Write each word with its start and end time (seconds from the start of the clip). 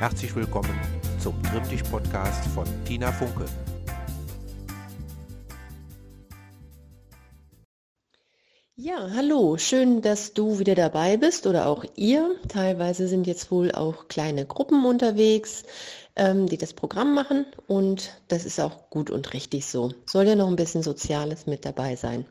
Herzlich 0.00 0.34
willkommen 0.34 0.76
zum 1.20 1.40
Trimmdich-Podcast 1.44 2.44
von 2.48 2.66
Tina 2.84 3.12
Funke. 3.12 3.44
Ja, 8.74 9.08
hallo, 9.14 9.56
schön, 9.56 10.02
dass 10.02 10.34
du 10.34 10.58
wieder 10.58 10.74
dabei 10.74 11.16
bist 11.16 11.46
oder 11.46 11.68
auch 11.68 11.84
ihr. 11.94 12.34
Teilweise 12.48 13.06
sind 13.06 13.28
jetzt 13.28 13.52
wohl 13.52 13.70
auch 13.70 14.08
kleine 14.08 14.44
Gruppen 14.46 14.84
unterwegs, 14.84 15.62
ähm, 16.16 16.48
die 16.48 16.58
das 16.58 16.72
Programm 16.72 17.14
machen 17.14 17.46
und 17.68 18.20
das 18.26 18.44
ist 18.44 18.58
auch 18.58 18.90
gut 18.90 19.10
und 19.10 19.32
richtig 19.32 19.66
so. 19.66 19.92
Soll 20.06 20.26
ja 20.26 20.34
noch 20.34 20.48
ein 20.48 20.56
bisschen 20.56 20.82
Soziales 20.82 21.46
mit 21.46 21.64
dabei 21.64 21.94
sein. 21.94 22.26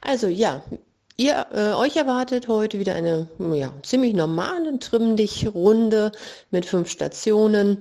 Also 0.00 0.28
ja, 0.28 0.64
Ihr, 1.16 1.46
äh, 1.52 1.72
euch 1.74 1.96
erwartet 1.96 2.48
heute 2.48 2.78
wieder 2.78 2.94
eine 2.94 3.28
ja, 3.54 3.72
ziemlich 3.82 4.14
normale 4.14 4.78
Trimm-Dich-Runde 4.78 6.12
mit 6.50 6.64
fünf 6.64 6.90
Stationen. 6.90 7.78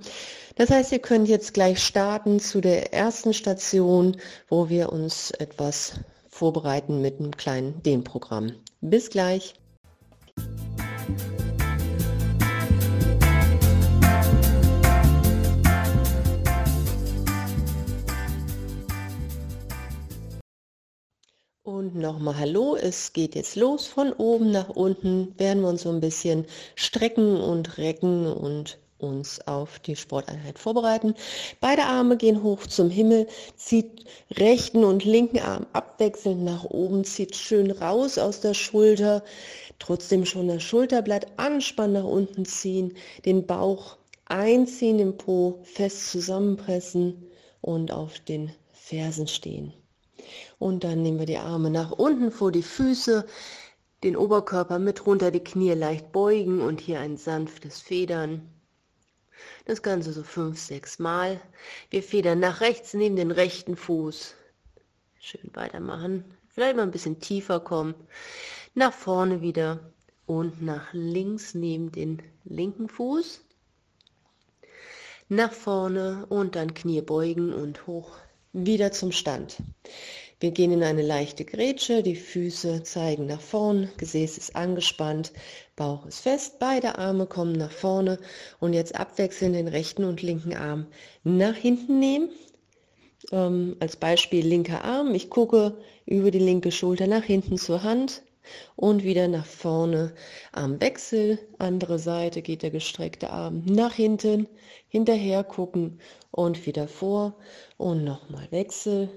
Das 0.56 0.70
heißt, 0.70 0.92
ihr 0.92 1.00
könnt 1.00 1.30
jetzt 1.30 1.54
gleich 1.54 1.82
starten 1.82 2.40
zu 2.40 2.60
der 2.60 2.94
ersten 2.94 3.34
Station, 3.34 4.18
wo 4.50 4.70
wir 4.70 4.92
uns 4.92 5.32
etwas 5.32 5.94
vorbereiten 6.30 7.02
mit 7.02 7.20
einem 7.20 7.36
kleinen 7.36 7.82
Dehnprogramm. 7.84 8.54
Bis 8.82 9.10
gleich. 9.10 9.54
Und 21.72 21.96
nochmal 21.96 22.38
Hallo, 22.38 22.76
es 22.76 23.14
geht 23.14 23.34
jetzt 23.34 23.56
los. 23.56 23.88
Von 23.88 24.12
oben 24.12 24.52
nach 24.52 24.68
unten 24.68 25.34
werden 25.40 25.64
wir 25.64 25.70
uns 25.70 25.84
so 25.84 25.90
ein 25.90 26.02
bisschen 26.02 26.46
strecken 26.76 27.40
und 27.40 27.78
recken 27.78 28.28
und 28.28 28.78
uns 28.98 29.40
auf 29.48 29.80
die 29.80 29.96
Sporteinheit 29.96 30.60
vorbereiten. 30.60 31.16
Beide 31.62 31.84
Arme 31.84 32.18
gehen 32.18 32.44
hoch 32.44 32.68
zum 32.68 32.90
Himmel, 32.90 33.26
zieht 33.56 34.04
rechten 34.32 34.84
und 34.84 35.06
linken 35.06 35.40
Arm 35.40 35.66
abwechselnd 35.72 36.44
nach 36.44 36.66
oben, 36.66 37.06
zieht 37.06 37.38
schön 37.38 37.72
raus 37.72 38.18
aus 38.18 38.42
der 38.42 38.54
Schulter, 38.54 39.24
trotzdem 39.80 40.26
schon 40.26 40.50
das 40.50 40.64
Schulterblatt 40.64 41.28
anspannen, 41.38 41.94
nach 41.94 42.10
unten 42.10 42.44
ziehen, 42.44 42.98
den 43.24 43.48
Bauch 43.48 43.96
einziehen, 44.26 44.98
den 44.98 45.16
Po 45.16 45.62
fest 45.64 46.12
zusammenpressen 46.12 47.32
und 47.62 47.94
auf 47.94 48.20
den 48.20 48.52
Fersen 48.74 49.28
stehen. 49.28 49.72
Und 50.60 50.84
dann 50.84 51.02
nehmen 51.02 51.20
wir 51.20 51.26
die 51.26 51.38
Arme 51.38 51.70
nach 51.70 51.92
unten 51.92 52.32
vor 52.32 52.52
die 52.52 52.64
Füße, 52.64 53.26
den 54.04 54.16
Oberkörper 54.16 54.80
mit 54.80 55.06
runter, 55.06 55.32
die 55.32 55.44
Knie 55.44 55.74
leicht 55.74 56.12
beugen 56.12 56.62
und 56.62 56.82
hier 56.82 57.00
ein 57.00 57.18
sanftes 57.18 57.80
Federn. 57.80 58.50
Das 59.66 59.82
Ganze 59.82 60.14
so 60.14 60.24
fünf, 60.24 60.60
sechs 60.60 61.00
Mal. 61.00 61.40
Wir 61.90 62.04
federn 62.04 62.40
nach 62.40 62.62
rechts 62.62 62.94
neben 62.94 63.16
den 63.16 63.32
rechten 63.32 63.76
Fuß. 63.76 64.36
Schön 65.20 65.52
weitermachen. 65.54 66.26
Vielleicht 66.50 66.76
mal 66.76 66.84
ein 66.84 66.92
bisschen 66.92 67.20
tiefer 67.20 67.60
kommen. 67.60 67.96
Nach 68.74 68.94
vorne 68.94 69.42
wieder 69.42 69.80
und 70.26 70.62
nach 70.62 70.94
links 70.94 71.54
neben 71.54 71.92
den 71.92 72.22
linken 72.44 72.90
Fuß. 72.90 73.42
Nach 75.30 75.54
vorne 75.54 76.26
und 76.28 76.56
dann 76.56 76.74
Knie 76.74 77.02
beugen 77.02 77.54
und 77.54 77.88
hoch 77.88 78.18
wieder 78.54 78.92
zum 78.92 79.12
Stand. 79.12 79.58
Wir 80.40 80.52
gehen 80.52 80.72
in 80.72 80.84
eine 80.84 81.04
leichte 81.04 81.46
Grätsche, 81.46 82.02
die 82.02 82.16
Füße 82.16 82.82
zeigen 82.82 83.28
nach 83.28 83.40
vorn, 83.40 83.90
Gesäß 83.98 84.40
ist 84.40 84.56
angespannt, 84.56 85.32
Bauch 85.76 86.06
ist 86.08 86.22
fest, 86.22 86.58
beide 86.58 86.98
Arme 86.98 87.28
kommen 87.28 87.54
nach 87.54 87.72
vorne 87.72 88.18
und 88.60 88.74
jetzt 88.74 88.96
abwechselnd 88.96 89.56
den 89.56 89.68
rechten 89.68 90.04
und 90.04 90.24
linken 90.24 90.56
Arm 90.56 90.88
nach 91.24 91.56
hinten 91.56 92.00
nehmen. 92.00 92.32
Ähm, 93.32 93.78
als 93.80 93.96
Beispiel 93.96 94.46
linker 94.46 94.84
Arm, 94.84 95.14
ich 95.14 95.30
gucke 95.30 95.78
über 96.08 96.32
die 96.32 96.40
linke 96.40 96.72
Schulter 96.72 97.06
nach 97.06 97.24
hinten 97.24 97.60
zur 97.60 97.84
Hand 97.84 98.24
und 98.76 99.04
wieder 99.04 99.28
nach 99.28 99.46
vorne. 99.46 100.14
Armwechsel, 100.52 101.40
andere 101.58 102.00
Seite 102.00 102.42
geht 102.42 102.64
der 102.64 102.72
gestreckte 102.72 103.30
Arm 103.30 103.64
nach 103.66 103.94
hinten, 103.94 104.48
hinterher 104.88 105.44
gucken 105.44 106.00
und 106.32 106.66
wieder 106.66 106.88
vor 106.88 107.36
und 107.78 108.04
nochmal 108.04 108.48
Wechsel 108.52 109.10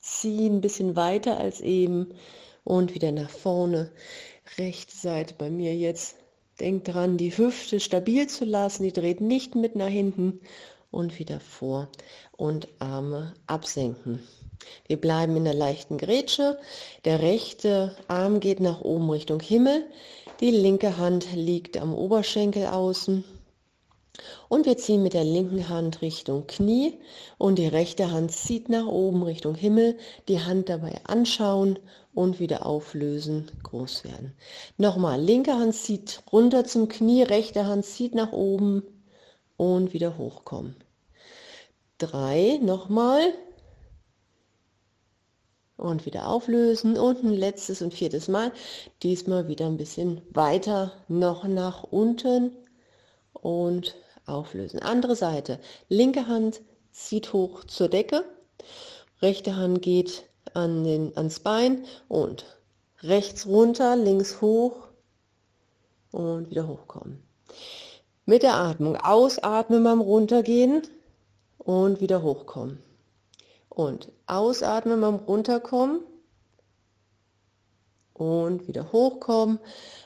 ziehen, 0.00 0.56
ein 0.56 0.60
bisschen 0.60 0.96
weiter 0.96 1.38
als 1.38 1.60
eben 1.60 2.14
und 2.64 2.94
wieder 2.94 3.12
nach 3.12 3.30
vorne. 3.30 3.90
Rechte 4.58 4.96
Seite 4.96 5.34
bei 5.36 5.50
mir 5.50 5.74
jetzt. 5.74 6.16
Denkt 6.58 6.88
dran, 6.88 7.16
die 7.16 7.34
Hüfte 7.34 7.80
stabil 7.80 8.26
zu 8.26 8.44
lassen, 8.44 8.82
die 8.82 8.92
dreht 8.92 9.22
nicht 9.22 9.54
mit 9.54 9.76
nach 9.76 9.88
hinten 9.88 10.40
und 10.90 11.18
wieder 11.18 11.40
vor 11.40 11.88
und 12.36 12.68
Arme 12.78 13.34
absenken. 13.46 14.20
Wir 14.86 15.00
bleiben 15.00 15.36
in 15.36 15.44
der 15.44 15.54
leichten 15.54 15.98
Grätsche. 15.98 16.58
Der 17.04 17.22
rechte 17.22 17.96
Arm 18.08 18.40
geht 18.40 18.60
nach 18.60 18.80
oben 18.82 19.10
Richtung 19.10 19.40
Himmel. 19.40 19.86
Die 20.40 20.50
linke 20.50 20.96
Hand 20.96 21.28
liegt 21.34 21.78
am 21.78 21.94
Oberschenkel 21.94 22.66
außen. 22.66 23.24
Und 24.48 24.66
wir 24.66 24.76
ziehen 24.76 25.02
mit 25.02 25.14
der 25.14 25.24
linken 25.24 25.68
Hand 25.68 26.02
Richtung 26.02 26.46
Knie 26.46 26.98
und 27.38 27.58
die 27.58 27.68
rechte 27.68 28.10
Hand 28.10 28.32
zieht 28.32 28.68
nach 28.68 28.86
oben 28.86 29.22
Richtung 29.22 29.54
Himmel. 29.54 29.96
Die 30.28 30.40
Hand 30.40 30.68
dabei 30.68 31.00
anschauen 31.04 31.78
und 32.12 32.38
wieder 32.38 32.66
auflösen, 32.66 33.50
groß 33.62 34.04
werden. 34.04 34.34
Nochmal, 34.76 35.20
linke 35.20 35.54
Hand 35.54 35.74
zieht 35.74 36.22
runter 36.32 36.64
zum 36.64 36.88
Knie, 36.88 37.22
rechte 37.22 37.66
Hand 37.66 37.86
zieht 37.86 38.14
nach 38.14 38.32
oben 38.32 38.82
und 39.60 39.92
wieder 39.92 40.16
hochkommen. 40.16 40.74
Drei, 41.98 42.58
nochmal. 42.62 43.34
Und 45.76 46.06
wieder 46.06 46.28
auflösen 46.28 46.96
und 46.96 47.22
ein 47.22 47.34
letztes 47.34 47.82
und 47.82 47.92
viertes 47.92 48.28
Mal. 48.28 48.52
Diesmal 49.02 49.48
wieder 49.48 49.66
ein 49.66 49.76
bisschen 49.76 50.22
weiter 50.30 50.92
noch 51.08 51.44
nach 51.44 51.82
unten 51.82 52.56
und 53.34 53.96
auflösen. 54.24 54.80
Andere 54.80 55.14
Seite. 55.14 55.58
Linke 55.90 56.26
Hand 56.26 56.62
zieht 56.92 57.34
hoch 57.34 57.64
zur 57.64 57.88
Decke. 57.88 58.24
Rechte 59.20 59.56
Hand 59.56 59.82
geht 59.82 60.24
an 60.54 60.84
den, 60.84 61.14
ans 61.18 61.40
Bein 61.40 61.84
und 62.08 62.46
rechts 63.02 63.46
runter, 63.46 63.94
links 63.94 64.40
hoch 64.40 64.88
und 66.12 66.48
wieder 66.48 66.66
hochkommen. 66.66 67.22
Mit 68.30 68.44
der 68.44 68.54
Atmung 68.54 68.96
ausatmen 68.96 69.82
beim 69.82 70.00
Runtergehen 70.00 70.82
und 71.58 72.00
wieder 72.00 72.22
hochkommen. 72.22 72.80
Und 73.68 74.12
ausatmen 74.28 75.00
beim 75.00 75.16
Runterkommen 75.16 76.02
und 78.14 78.68
wieder 78.68 78.92
hochkommen. 78.92 79.58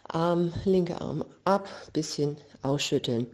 Arm, 0.09 0.55
linke 0.65 1.03
Arm 1.03 1.23
ab, 1.45 1.69
bisschen 1.93 2.39
ausschütteln. 2.63 3.27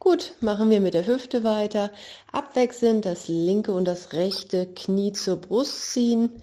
Gut, 0.00 0.34
machen 0.40 0.68
wir 0.68 0.80
mit 0.80 0.94
der 0.94 1.06
Hüfte 1.06 1.44
weiter. 1.44 1.92
Abwechselnd 2.32 3.04
das 3.04 3.28
linke 3.28 3.72
und 3.72 3.84
das 3.84 4.14
rechte 4.14 4.66
Knie 4.66 5.12
zur 5.12 5.36
Brust 5.36 5.92
ziehen. 5.92 6.42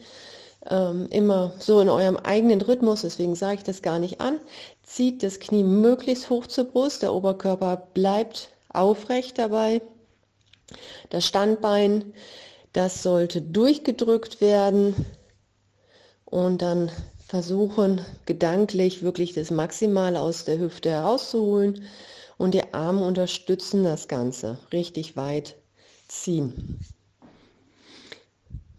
Ähm, 0.69 1.07
immer 1.09 1.53
so 1.59 1.79
in 1.79 1.89
eurem 1.89 2.17
eigenen 2.17 2.61
Rhythmus, 2.61 3.01
deswegen 3.01 3.35
sage 3.35 3.55
ich 3.55 3.63
das 3.63 3.81
gar 3.81 3.97
nicht 3.97 4.21
an. 4.21 4.39
Zieht 4.83 5.23
das 5.23 5.39
Knie 5.39 5.63
möglichst 5.63 6.29
hoch 6.29 6.45
zur 6.45 6.65
Brust, 6.65 7.01
der 7.01 7.13
Oberkörper 7.13 7.87
bleibt 7.93 8.49
aufrecht 8.69 9.39
dabei. 9.39 9.81
Das 11.09 11.25
Standbein, 11.25 12.13
das 12.73 13.01
sollte 13.03 13.41
durchgedrückt 13.41 14.39
werden 14.39 15.05
und 16.25 16.61
dann 16.61 16.91
versuchen 17.27 18.05
gedanklich 18.25 19.03
wirklich 19.03 19.33
das 19.33 19.51
Maximale 19.51 20.19
aus 20.19 20.45
der 20.45 20.59
Hüfte 20.59 20.91
herauszuholen 20.91 21.83
und 22.37 22.53
die 22.53 22.73
Arme 22.73 23.05
unterstützen 23.05 23.83
das 23.83 24.07
Ganze 24.07 24.57
richtig 24.71 25.15
weit 25.15 25.55
ziehen. 26.07 26.79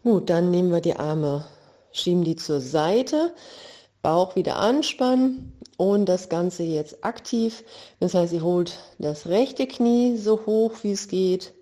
Gut, 0.03 0.31
dann 0.31 0.51
nehmen 0.51 0.71
wir 0.73 0.81
die 0.81 0.97
Arme, 0.97 1.47
schieben 1.93 2.25
die 2.25 2.37
zur 2.37 2.61
Seite, 2.61 3.33
Bauch 4.03 4.35
wieder 4.35 4.57
anspannen 4.57 5.53
und 5.77 6.07
das 6.07 6.29
Ganze 6.29 6.65
jetzt 6.65 7.05
aktiv. 7.05 7.63
Das 8.01 8.15
heißt, 8.15 8.33
ihr 8.33 8.43
holt 8.43 8.79
das 8.99 9.27
rechte 9.27 9.67
Knie 9.67 10.17
so 10.17 10.45
hoch 10.45 10.73
wie 10.83 10.93
es 10.93 11.07
geht, 11.07 11.53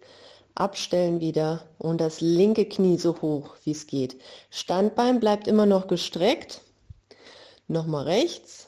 abstellen 0.55 1.21
wieder 1.21 1.65
und 1.79 2.00
das 2.00 2.21
linke 2.23 2.65
Knie 2.65 2.97
so 2.97 3.21
hoch 3.21 3.56
wie 3.65 3.73
es 3.73 3.87
geht. 3.87 4.19
Standbein 4.49 5.21
bleibt 5.21 5.49
immer 5.49 5.67
noch 5.67 5.87
gestreckt. 5.87 6.62
Nochmal 7.69 8.05
rechts 8.05 8.67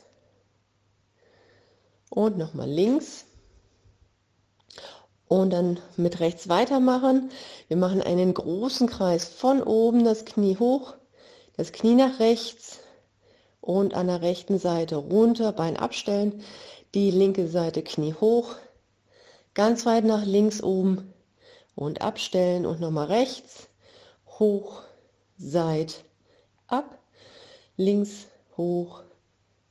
und 2.11 2.37
nochmal 2.37 2.69
links 2.69 3.25
und 5.29 5.50
dann 5.50 5.81
mit 5.97 6.20
rechts 6.20 6.49
weitermachen. 6.49 7.31
Wir 7.69 7.79
machen 7.79 8.03
einen 8.03 8.35
großen 8.35 8.87
Kreis 8.87 9.25
von 9.25 9.62
oben, 9.62 10.05
das 10.05 10.26
Knie 10.26 10.59
hoch, 10.59 10.94
das 11.62 11.70
Knie 11.70 11.94
nach 11.94 12.19
rechts 12.19 12.81
und 13.61 13.94
an 13.94 14.09
der 14.09 14.20
rechten 14.20 14.59
Seite 14.59 14.97
runter, 14.97 15.53
Bein 15.53 15.76
abstellen, 15.76 16.43
die 16.93 17.12
linke 17.12 17.47
Seite 17.47 17.85
Knie 17.85 18.14
hoch, 18.14 18.56
Ganz 19.55 19.87
weit 19.87 20.05
nach 20.05 20.25
links 20.25 20.61
oben 20.61 21.14
und 21.76 22.03
abstellen 22.03 22.67
und 22.67 22.81
nochmal 22.81 23.06
rechts, 23.06 23.69
hoch, 24.26 24.82
seit, 25.37 26.03
ab, 26.67 26.99
links, 27.76 28.26
hoch, 28.56 29.05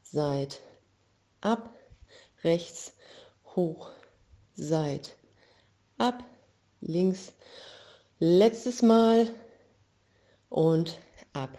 seit, 0.02 0.62
ab, 1.42 1.74
rechts, 2.46 2.94
hoch, 3.54 3.90
seit, 4.56 5.18
ab, 5.98 6.24
links, 6.80 7.34
letztes 8.20 8.82
Mal 8.82 9.28
und 10.50 10.98
ab. 11.34 11.50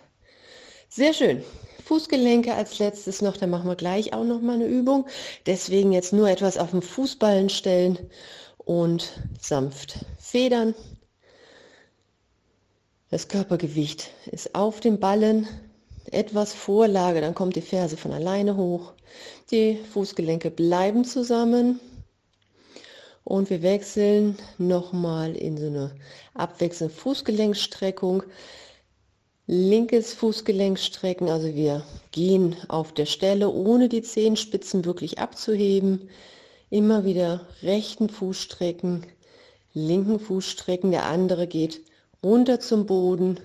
Sehr 0.95 1.15
schön. 1.15 1.43
Fußgelenke 1.87 2.53
als 2.53 2.79
letztes 2.79 3.23
noch, 3.23 3.39
da 3.39 3.47
machen 3.47 3.67
wir 3.67 3.77
gleich 3.77 4.13
auch 4.13 4.25
noch 4.25 4.43
mal 4.43 4.57
eine 4.57 4.67
Übung. 4.67 5.07
Deswegen 5.47 5.91
jetzt 5.91 6.13
nur 6.13 6.29
etwas 6.29 6.59
auf 6.59 6.73
den 6.73 6.83
Fußballen 6.83 7.49
stellen 7.49 7.99
und 8.59 9.11
sanft 9.41 10.01
federn. 10.19 10.75
Das 13.11 13.29
Körpergewicht 13.29 14.11
ist 14.31 14.55
auf 14.55 14.81
dem 14.81 15.01
Ballen, 15.01 15.49
etwas 16.11 16.53
Vorlage, 16.53 17.23
dann 17.23 17.35
kommt 17.35 17.57
die 17.57 17.63
Ferse 17.63 17.97
von 17.97 18.13
alleine 18.13 18.59
hoch. 18.59 18.93
Die 19.51 19.79
Fußgelenke 19.95 20.51
bleiben 20.51 21.07
zusammen 21.07 21.81
und 23.25 23.49
wir 23.49 23.63
wechseln 23.63 24.37
nochmal 24.59 25.37
in 25.37 25.57
so 25.57 25.69
eine 25.69 25.95
abwechselnde 26.35 26.95
Fußgelenkstreckung 26.95 28.25
linkes 29.53 30.15
Fußgelenk 30.15 30.79
strecken, 30.79 31.29
also 31.29 31.55
wir 31.55 31.85
gehen 32.11 32.57
auf 32.69 32.95
der 32.95 33.05
Stelle, 33.05 33.51
ohne 33.51 33.91
die 33.91 34.01
Zehenspitzen 34.01 34.87
wirklich 34.87 35.19
abzuheben. 35.19 36.09
Immer 36.71 37.05
wieder 37.05 37.47
rechten 37.63 38.09
Fuß 38.09 38.39
strecken, 38.41 39.07
linken 39.75 40.19
Fuß 40.19 40.47
strecken, 40.47 40.91
der 40.91 41.05
andere 41.05 41.47
geht 41.47 41.83
runter 42.23 42.61
zum 42.61 42.87
Boden 42.87 43.41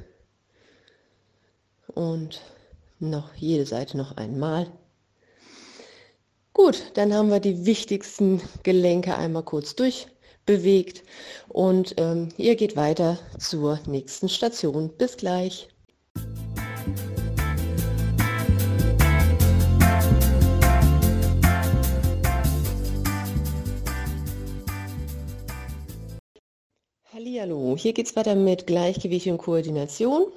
und 1.93 2.39
noch 2.99 3.35
jede 3.35 3.65
Seite 3.65 3.97
noch 3.97 4.15
einmal. 4.15 4.71
Gut, 6.53 6.83
dann 6.93 7.13
haben 7.13 7.31
wir 7.31 7.41
die 7.41 7.65
wichtigsten 7.65 8.41
Gelenke 8.63 9.13
einmal 9.17 9.43
kurz 9.43 9.75
durchbewegt 9.75 11.03
und 11.49 11.95
ähm, 11.97 12.29
ihr 12.37 12.55
geht 12.55 12.77
weiter 12.77 13.19
zur 13.37 13.77
nächsten 13.87 14.29
Station. 14.29 14.89
Bis 14.97 15.17
gleich. 15.17 15.67
Hallo, 27.39 27.75
hier 27.77 27.93
geht 27.93 28.07
es 28.07 28.15
weiter 28.15 28.33
mit 28.33 28.65
Gleichgewicht 28.65 29.27
und 29.27 29.37
Koordination. 29.37 30.27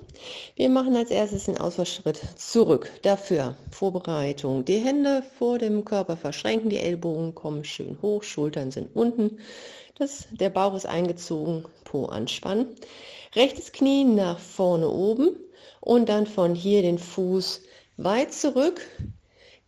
Wir 0.54 0.68
machen 0.68 0.94
als 0.96 1.10
erstes 1.10 1.44
den 1.44 1.56
Ausfallschritt 1.56 2.20
zurück. 2.36 2.90
Dafür 3.00 3.56
Vorbereitung. 3.70 4.66
Die 4.66 4.78
Hände 4.78 5.22
vor 5.38 5.58
dem 5.58 5.84
Körper 5.86 6.18
verschränken, 6.18 6.68
die 6.68 6.76
Ellbogen 6.76 7.34
kommen 7.34 7.64
schön 7.64 7.96
hoch, 8.02 8.22
Schultern 8.22 8.70
sind 8.70 8.94
unten. 8.94 9.38
Das, 9.96 10.28
der 10.32 10.50
Bauch 10.50 10.74
ist 10.74 10.84
eingezogen, 10.84 11.64
Po 11.84 12.04
anspannen. 12.06 12.66
Rechtes 13.34 13.72
Knie 13.72 14.04
nach 14.04 14.38
vorne 14.38 14.90
oben 14.90 15.30
und 15.80 16.10
dann 16.10 16.26
von 16.26 16.54
hier 16.54 16.82
den 16.82 16.98
Fuß 16.98 17.62
weit 17.96 18.34
zurück, 18.34 18.86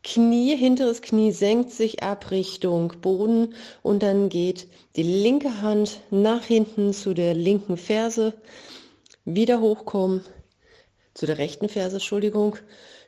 Knie, 0.05 0.57
hinteres 0.57 1.01
Knie 1.01 1.31
senkt 1.31 1.71
sich 1.71 2.03
ab 2.03 2.33
Richtung 2.33 2.93
Boden 3.01 3.55
und 3.83 4.03
dann 4.03 4.29
geht 4.29 4.67
die 4.97 5.05
linke 5.05 5.63
Hand 5.63 6.01
nach 6.11 6.43
hinten 6.45 6.93
zu 6.93 7.15
der 7.15 7.35
linken 7.35 7.77
Ferse, 7.77 8.35
wieder 9.25 9.61
hochkommen, 9.61 10.25
zu 11.15 11.27
der 11.27 11.39
rechten 11.39 11.69
Ferse, 11.69 11.97
Entschuldigung, 11.97 12.57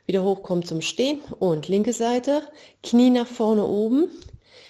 wieder 0.05 0.23
hochkommen 0.23 0.63
zum 0.63 0.81
Stehen 0.81 1.19
und 1.39 1.67
linke 1.67 1.91
Seite, 1.91 2.43
Knie 2.81 3.09
nach 3.09 3.27
vorne 3.27 3.65
oben, 3.65 4.07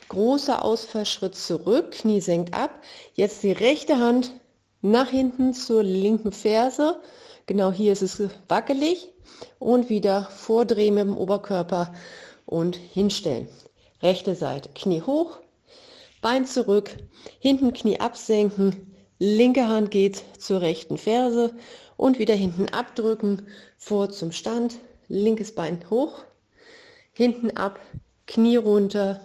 großer 0.10 0.66
Ausfallschritt 0.66 1.36
zurück, 1.36 1.92
Knie 1.92 2.21
senkt 2.21 2.56
ab, 2.56 2.81
jetzt 3.13 3.44
die 3.44 3.51
rechte 3.51 4.00
Hand 4.00 4.31
nach 4.81 5.10
hinten 5.10 5.54
zur 5.54 5.83
linken 5.83 6.31
Ferse, 6.31 7.00
genau 7.45 7.71
hier 7.71 7.94
ist 7.94 8.01
es 8.01 8.21
wackelig, 8.47 9.09
und 9.59 9.89
wieder 9.89 10.25
vordrehen 10.25 10.95
mit 10.95 11.03
dem 11.06 11.18
Oberkörper 11.18 11.94
und 12.45 12.75
hinstellen. 12.75 13.47
Rechte 14.01 14.36
Seite, 14.36 14.69
Knie 14.75 15.01
hoch, 15.01 15.39
Bein 16.21 16.45
zurück, 16.47 16.95
hinten 17.39 17.74
Knie 17.74 18.00
absenken, 18.00 18.95
linke 19.19 19.68
Hand 19.68 19.92
geht 19.92 20.24
zur 20.39 20.62
rechten 20.62 20.97
Ferse 20.97 21.53
und 21.97 22.18
wieder 22.18 22.33
hinten 22.33 22.68
abdrücken, 22.69 23.47
vor 23.77 24.09
zum 24.09 24.31
Stand, 24.31 24.77
linkes 25.07 25.53
Bein 25.53 25.80
hoch, 25.89 26.24
hinten 27.13 27.51
ab, 27.51 27.80
Knie 28.25 28.57
runter, 28.57 29.21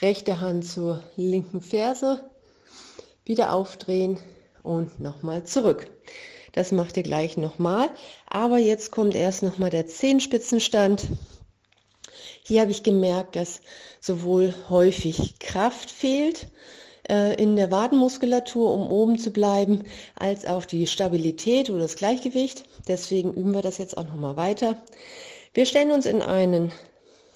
rechte 0.00 0.40
Hand 0.40 0.64
zur 0.66 1.02
linken 1.16 1.60
Ferse, 1.60 2.30
wieder 3.24 3.52
aufdrehen 3.52 4.18
und 4.62 5.00
nochmal 5.00 5.44
zurück. 5.44 5.90
Das 6.52 6.72
macht 6.72 6.96
ihr 6.96 7.02
gleich 7.02 7.36
nochmal. 7.36 7.90
Aber 8.26 8.58
jetzt 8.58 8.90
kommt 8.90 9.14
erst 9.14 9.42
nochmal 9.42 9.70
der 9.70 9.86
Zehenspitzenstand. 9.86 11.06
Hier 12.42 12.62
habe 12.62 12.70
ich 12.70 12.82
gemerkt, 12.82 13.36
dass 13.36 13.60
sowohl 14.00 14.54
häufig 14.68 15.38
Kraft 15.38 15.90
fehlt 15.90 16.48
äh, 17.08 17.40
in 17.40 17.56
der 17.56 17.70
Wadenmuskulatur, 17.70 18.72
um 18.72 18.90
oben 18.90 19.18
zu 19.18 19.30
bleiben, 19.30 19.84
als 20.16 20.46
auch 20.46 20.64
die 20.64 20.86
Stabilität 20.86 21.70
oder 21.70 21.80
das 21.80 21.96
Gleichgewicht. 21.96 22.64
Deswegen 22.88 23.34
üben 23.34 23.52
wir 23.52 23.62
das 23.62 23.78
jetzt 23.78 23.96
auch 23.96 24.04
nochmal 24.04 24.36
weiter. 24.36 24.76
Wir 25.54 25.66
stellen 25.66 25.90
uns 25.90 26.06
in 26.06 26.22
einen 26.22 26.72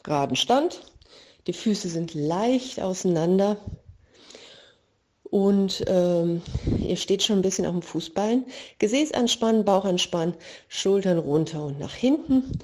geraden 0.03 0.37
Stand. 0.37 0.81
Die 1.47 1.53
Füße 1.53 1.89
sind 1.89 2.15
leicht 2.15 2.81
auseinander. 2.81 3.59
Und 5.35 5.83
ähm, 5.89 6.43
ihr 6.79 6.97
steht 6.97 7.25
schon 7.25 7.41
ein 7.41 7.43
bisschen 7.43 7.67
auf 7.67 7.73
dem 7.73 7.83
Fußballen. 7.83 8.45
Gesäß 8.79 9.15
anspannen, 9.15 9.65
Bauch 9.65 9.85
anspannen, 9.85 10.37
Schultern 10.69 11.19
runter 11.19 11.65
und 11.65 11.81
nach 11.81 11.93
hinten. 11.93 12.61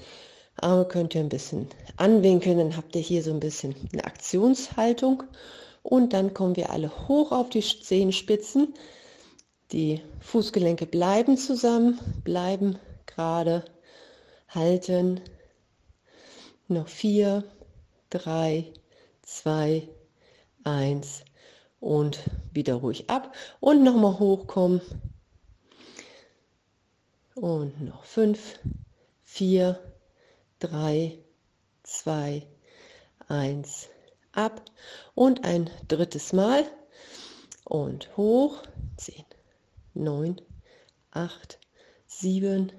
Arme 0.55 0.85
könnt 0.85 1.13
ihr 1.13 1.19
ein 1.19 1.27
bisschen 1.27 1.67
anwinkeln, 1.97 2.59
dann 2.59 2.77
habt 2.77 2.95
ihr 2.95 3.01
hier 3.01 3.23
so 3.23 3.31
ein 3.31 3.41
bisschen 3.41 3.75
eine 3.91 4.05
Aktionshaltung. 4.05 5.23
Und 5.83 6.13
dann 6.13 6.33
kommen 6.33 6.55
wir 6.55 6.69
alle 6.69 7.09
hoch 7.09 7.33
auf 7.33 7.49
die 7.49 7.59
Zehenspitzen. 7.59 8.73
Die 9.73 9.99
Fußgelenke 10.21 10.85
bleiben 10.85 11.35
zusammen, 11.35 11.99
bleiben 12.23 12.79
gerade, 13.05 13.65
halten. 14.47 15.19
Noch 16.69 16.87
vier, 16.87 17.43
drei, 18.09 18.71
zwei, 19.23 19.89
eins 20.63 21.25
und 21.81 22.19
wieder 22.53 22.75
ruhig 22.75 23.09
ab. 23.09 23.35
Und 23.59 23.83
nochmal 23.83 24.17
hochkommen. 24.19 24.79
Und 27.35 27.81
noch 27.81 28.05
fünf, 28.05 28.59
vier, 29.23 29.77
drei, 30.59 31.17
zwei, 31.83 32.47
eins, 33.27 33.89
ab. 34.31 34.63
Und 35.15 35.43
ein 35.43 35.69
drittes 35.89 36.31
Mal. 36.31 36.63
Und 37.65 38.15
hoch, 38.15 38.63
zehn, 38.97 39.25
neun, 39.93 40.39
acht, 41.09 41.59
sieben, 42.05 42.71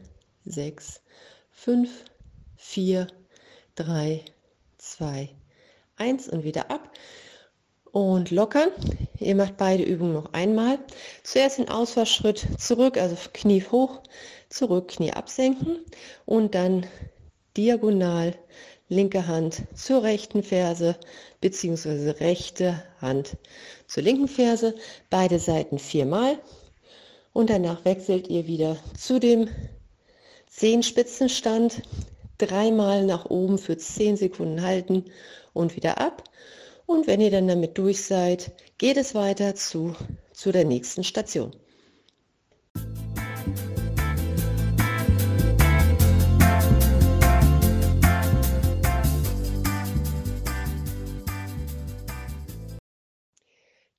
sechs, 0.45 1.03
fünf, 1.51 2.05
vier, 2.57 3.09
drei, 3.75 4.25
zwei, 4.79 5.35
eins. 5.97 6.29
Und 6.29 6.45
wieder 6.45 6.71
ab 6.71 6.93
und 7.93 8.31
lockern. 8.31 8.71
Ihr 9.21 9.37
macht 9.37 9.57
beide 9.57 9.85
Übungen 9.85 10.15
noch 10.15 10.33
einmal. 10.33 10.79
Zuerst 11.23 11.59
den 11.59 11.69
Ausfallschritt 11.69 12.47
zurück, 12.59 12.97
also 12.97 13.17
Knie 13.33 13.63
hoch, 13.71 14.01
zurück, 14.49 14.89
Knie 14.89 15.13
absenken 15.13 15.79
und 16.25 16.55
dann 16.55 16.87
diagonal 17.57 18.35
linke 18.89 19.27
Hand 19.27 19.63
zur 19.75 20.03
rechten 20.03 20.43
Ferse 20.43 20.97
beziehungsweise 21.41 22.21
rechte 22.21 22.83
Hand 23.01 23.37
zur 23.87 24.03
linken 24.03 24.29
Ferse. 24.29 24.75
Beide 25.11 25.39
Seiten 25.39 25.79
viermal 25.79 26.39
und 27.33 27.51
danach 27.51 27.85
wechselt 27.85 28.29
ihr 28.29 28.47
wieder 28.47 28.77
zu 28.99 29.19
dem 29.19 29.49
Zehenspitzenstand. 30.49 31.83
Dreimal 32.39 33.05
nach 33.05 33.27
oben 33.27 33.57
für 33.57 33.77
10 33.77 34.17
Sekunden 34.17 34.63
halten 34.63 35.05
und 35.53 35.77
wieder 35.77 35.99
ab 35.99 36.25
und 36.87 37.07
wenn 37.07 37.21
ihr 37.21 37.31
dann 37.31 37.49
damit 37.49 37.79
durch 37.79 38.03
seid, 38.03 38.53
geht 38.79 38.97
es 38.97 39.15
weiter 39.15 39.55
zu, 39.55 39.95
zu 40.33 40.53
der 40.53 40.65
nächsten 40.65 41.05
Station. 41.05 41.53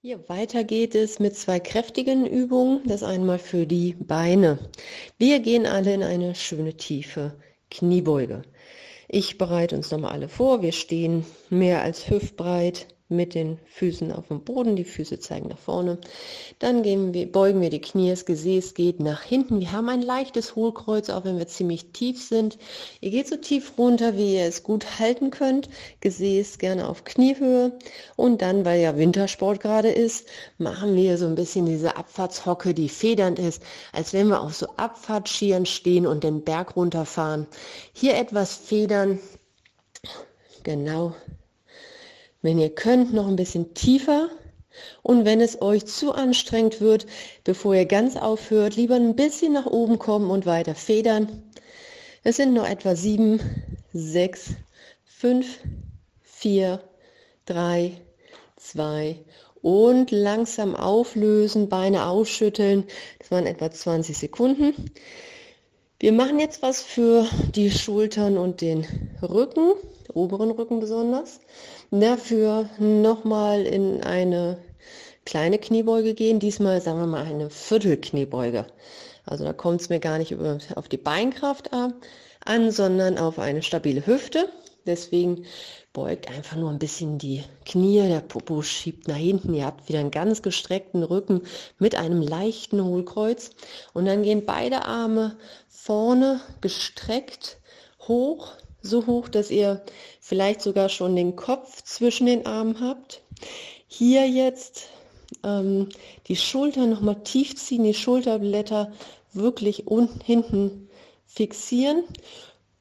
Hier 0.05 0.27
weiter 0.27 0.65
geht 0.65 0.95
es 0.95 1.19
mit 1.19 1.37
zwei 1.37 1.61
kräftigen 1.61 2.25
Übungen. 2.27 2.81
Das 2.85 3.03
einmal 3.03 3.39
für 3.39 3.65
die 3.65 3.93
Beine. 3.93 4.59
Wir 5.17 5.39
gehen 5.39 5.65
alle 5.65 5.93
in 5.93 6.03
eine 6.03 6.35
schöne 6.35 6.75
tiefe 6.75 7.39
Kniebeuge. 7.71 8.41
Ich 9.15 9.37
bereite 9.37 9.75
uns 9.75 9.91
nochmal 9.91 10.11
alle 10.11 10.27
vor. 10.27 10.63
Wir 10.63 10.71
stehen 10.71 11.23
mehr 11.51 11.83
als 11.83 12.09
hüftbreit 12.09 12.87
mit 13.13 13.35
den 13.35 13.59
Füßen 13.65 14.11
auf 14.11 14.27
dem 14.27 14.43
Boden, 14.43 14.75
die 14.75 14.83
Füße 14.83 15.19
zeigen 15.19 15.47
nach 15.49 15.57
vorne. 15.57 15.97
Dann 16.59 16.83
wir, 16.83 17.31
beugen 17.31 17.61
wir 17.61 17.69
die 17.69 17.81
Knie, 17.81 18.09
das 18.09 18.25
Gesäß 18.25 18.73
geht 18.73 18.99
nach 18.99 19.21
hinten. 19.21 19.59
Wir 19.59 19.71
haben 19.71 19.89
ein 19.89 20.01
leichtes 20.01 20.55
Hohlkreuz, 20.55 21.09
auch 21.09 21.23
wenn 21.23 21.37
wir 21.37 21.47
ziemlich 21.47 21.91
tief 21.93 22.21
sind. 22.21 22.57
Ihr 23.01 23.11
geht 23.11 23.27
so 23.27 23.37
tief 23.37 23.73
runter, 23.77 24.17
wie 24.17 24.35
ihr 24.35 24.45
es 24.45 24.63
gut 24.63 24.99
halten 24.99 25.31
könnt. 25.31 25.69
Gesäß 26.01 26.57
gerne 26.57 26.87
auf 26.89 27.03
Kniehöhe. 27.03 27.77
Und 28.15 28.41
dann, 28.41 28.65
weil 28.65 28.81
ja 28.81 28.97
Wintersport 28.97 29.59
gerade 29.59 29.89
ist, 29.89 30.27
machen 30.57 30.95
wir 30.95 31.17
so 31.17 31.25
ein 31.25 31.35
bisschen 31.35 31.65
diese 31.65 31.95
Abfahrtshocke, 31.95 32.73
die 32.73 32.89
federnd 32.89 33.39
ist, 33.39 33.63
als 33.91 34.13
wenn 34.13 34.27
wir 34.27 34.41
auf 34.41 34.55
so 34.55 34.67
Abfahrtskiern 34.77 35.65
stehen 35.65 36.05
und 36.05 36.23
den 36.23 36.43
Berg 36.43 36.75
runterfahren. 36.75 37.47
Hier 37.93 38.15
etwas 38.15 38.55
federn. 38.55 39.19
Genau 40.63 41.13
wenn 42.43 42.59
ihr 42.59 42.69
könnt, 42.69 43.11
noch 43.13 43.27
ein 43.27 43.35
bisschen 43.35 43.73
tiefer. 43.73 44.29
Und 45.01 45.25
wenn 45.25 45.41
es 45.41 45.61
euch 45.61 45.85
zu 45.85 46.13
anstrengend 46.13 46.81
wird, 46.81 47.07
bevor 47.43 47.73
ihr 47.73 47.85
ganz 47.85 48.15
aufhört, 48.15 48.75
lieber 48.75 48.95
ein 48.95 49.15
bisschen 49.15 49.53
nach 49.53 49.65
oben 49.65 49.97
kommen 49.97 50.29
und 50.29 50.45
weiter 50.45 50.75
federn. 50.75 51.43
Es 52.23 52.37
sind 52.37 52.53
noch 52.53 52.67
etwa 52.67 52.95
sieben, 52.95 53.39
sechs, 53.93 54.51
fünf, 55.03 55.59
vier, 56.21 56.81
drei, 57.45 57.93
zwei 58.55 59.17
und 59.61 60.11
langsam 60.11 60.75
auflösen, 60.75 61.69
Beine 61.69 62.07
ausschütteln. 62.07 62.83
Das 63.19 63.31
waren 63.31 63.47
etwa 63.47 63.71
20 63.71 64.17
Sekunden. 64.17 64.91
Wir 65.99 66.11
machen 66.11 66.39
jetzt 66.39 66.61
was 66.61 66.81
für 66.81 67.25
die 67.55 67.71
Schultern 67.71 68.37
und 68.37 68.59
den 68.59 68.85
Rücken, 69.21 69.73
oberen 70.13 70.51
Rücken 70.51 70.79
besonders. 70.79 71.39
Dafür 71.91 72.69
nochmal 72.79 73.65
in 73.65 74.03
eine 74.03 74.57
kleine 75.25 75.59
Kniebeuge 75.59 76.13
gehen, 76.13 76.39
diesmal 76.39 76.81
sagen 76.81 76.99
wir 76.99 77.07
mal 77.07 77.25
eine 77.25 77.49
Viertelkniebeuge. 77.49 78.65
Also 79.25 79.43
da 79.43 79.53
kommt 79.53 79.81
es 79.81 79.89
mir 79.89 79.99
gar 79.99 80.17
nicht 80.17 80.35
auf 80.75 80.89
die 80.89 80.97
Beinkraft 80.97 81.71
an, 81.73 82.71
sondern 82.71 83.17
auf 83.17 83.39
eine 83.39 83.61
stabile 83.61 84.05
Hüfte. 84.05 84.49
Deswegen 84.85 85.45
beugt 85.93 86.29
einfach 86.29 86.57
nur 86.57 86.69
ein 86.69 86.79
bisschen 86.79 87.17
die 87.19 87.43
Knie, 87.65 88.01
der 88.01 88.19
Popo 88.19 88.61
schiebt 88.63 89.07
nach 89.07 89.15
hinten. 89.15 89.53
Ihr 89.53 89.65
habt 89.65 89.87
wieder 89.87 89.99
einen 89.99 90.11
ganz 90.11 90.41
gestreckten 90.41 91.03
Rücken 91.03 91.43
mit 91.79 91.95
einem 91.95 92.21
leichten 92.21 92.83
Hohlkreuz. 92.83 93.51
Und 93.93 94.05
dann 94.05 94.23
gehen 94.23 94.45
beide 94.45 94.83
Arme 94.83 95.37
vorne 95.69 96.41
gestreckt 96.59 97.57
hoch 98.07 98.51
so 98.83 99.07
hoch, 99.07 99.29
dass 99.29 99.49
ihr 99.49 99.81
vielleicht 100.19 100.61
sogar 100.61 100.89
schon 100.89 101.15
den 101.15 101.35
Kopf 101.35 101.81
zwischen 101.83 102.27
den 102.27 102.45
Armen 102.45 102.79
habt. 102.79 103.21
Hier 103.87 104.27
jetzt 104.27 104.89
ähm, 105.43 105.89
die 106.27 106.35
Schultern 106.35 106.89
nochmal 106.89 107.23
tief 107.23 107.55
ziehen, 107.55 107.83
die 107.83 107.93
Schulterblätter 107.93 108.91
wirklich 109.31 109.87
unten 109.87 110.19
hinten 110.23 110.89
fixieren. 111.25 112.03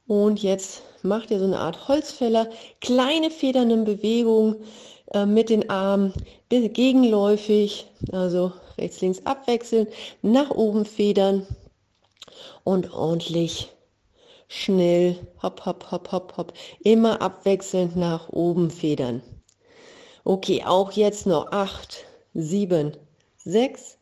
Und 0.06 0.42
jetzt 0.42 0.82
macht 1.02 1.30
ihr 1.30 1.38
so 1.38 1.46
eine 1.46 1.58
Art 1.58 1.88
Holzfäller, 1.88 2.50
kleine 2.80 3.30
federnde 3.30 3.76
Bewegungen 3.78 4.56
äh, 5.12 5.24
mit 5.24 5.48
den 5.48 5.70
Armen, 5.70 6.12
gegenläufig, 6.50 7.86
also 8.10 8.52
rechts, 8.76 9.00
links 9.00 9.24
abwechseln, 9.24 9.86
nach 10.20 10.50
oben 10.50 10.84
federn 10.84 11.46
und 12.64 12.92
ordentlich 12.92 13.70
schnell, 14.52 15.18
hopp, 15.42 15.64
hopp, 15.64 15.90
hopp, 15.90 16.12
hopp, 16.12 16.36
hopp, 16.36 16.52
immer 16.84 17.22
abwechselnd 17.22 17.96
nach 17.96 18.28
oben 18.28 18.70
federn. 18.70 19.22
Okay, 20.24 20.62
auch 20.64 20.92
jetzt 20.92 21.26
noch 21.26 21.50
acht, 21.52 22.04
sieben, 22.34 22.96
sechs, 23.38 23.96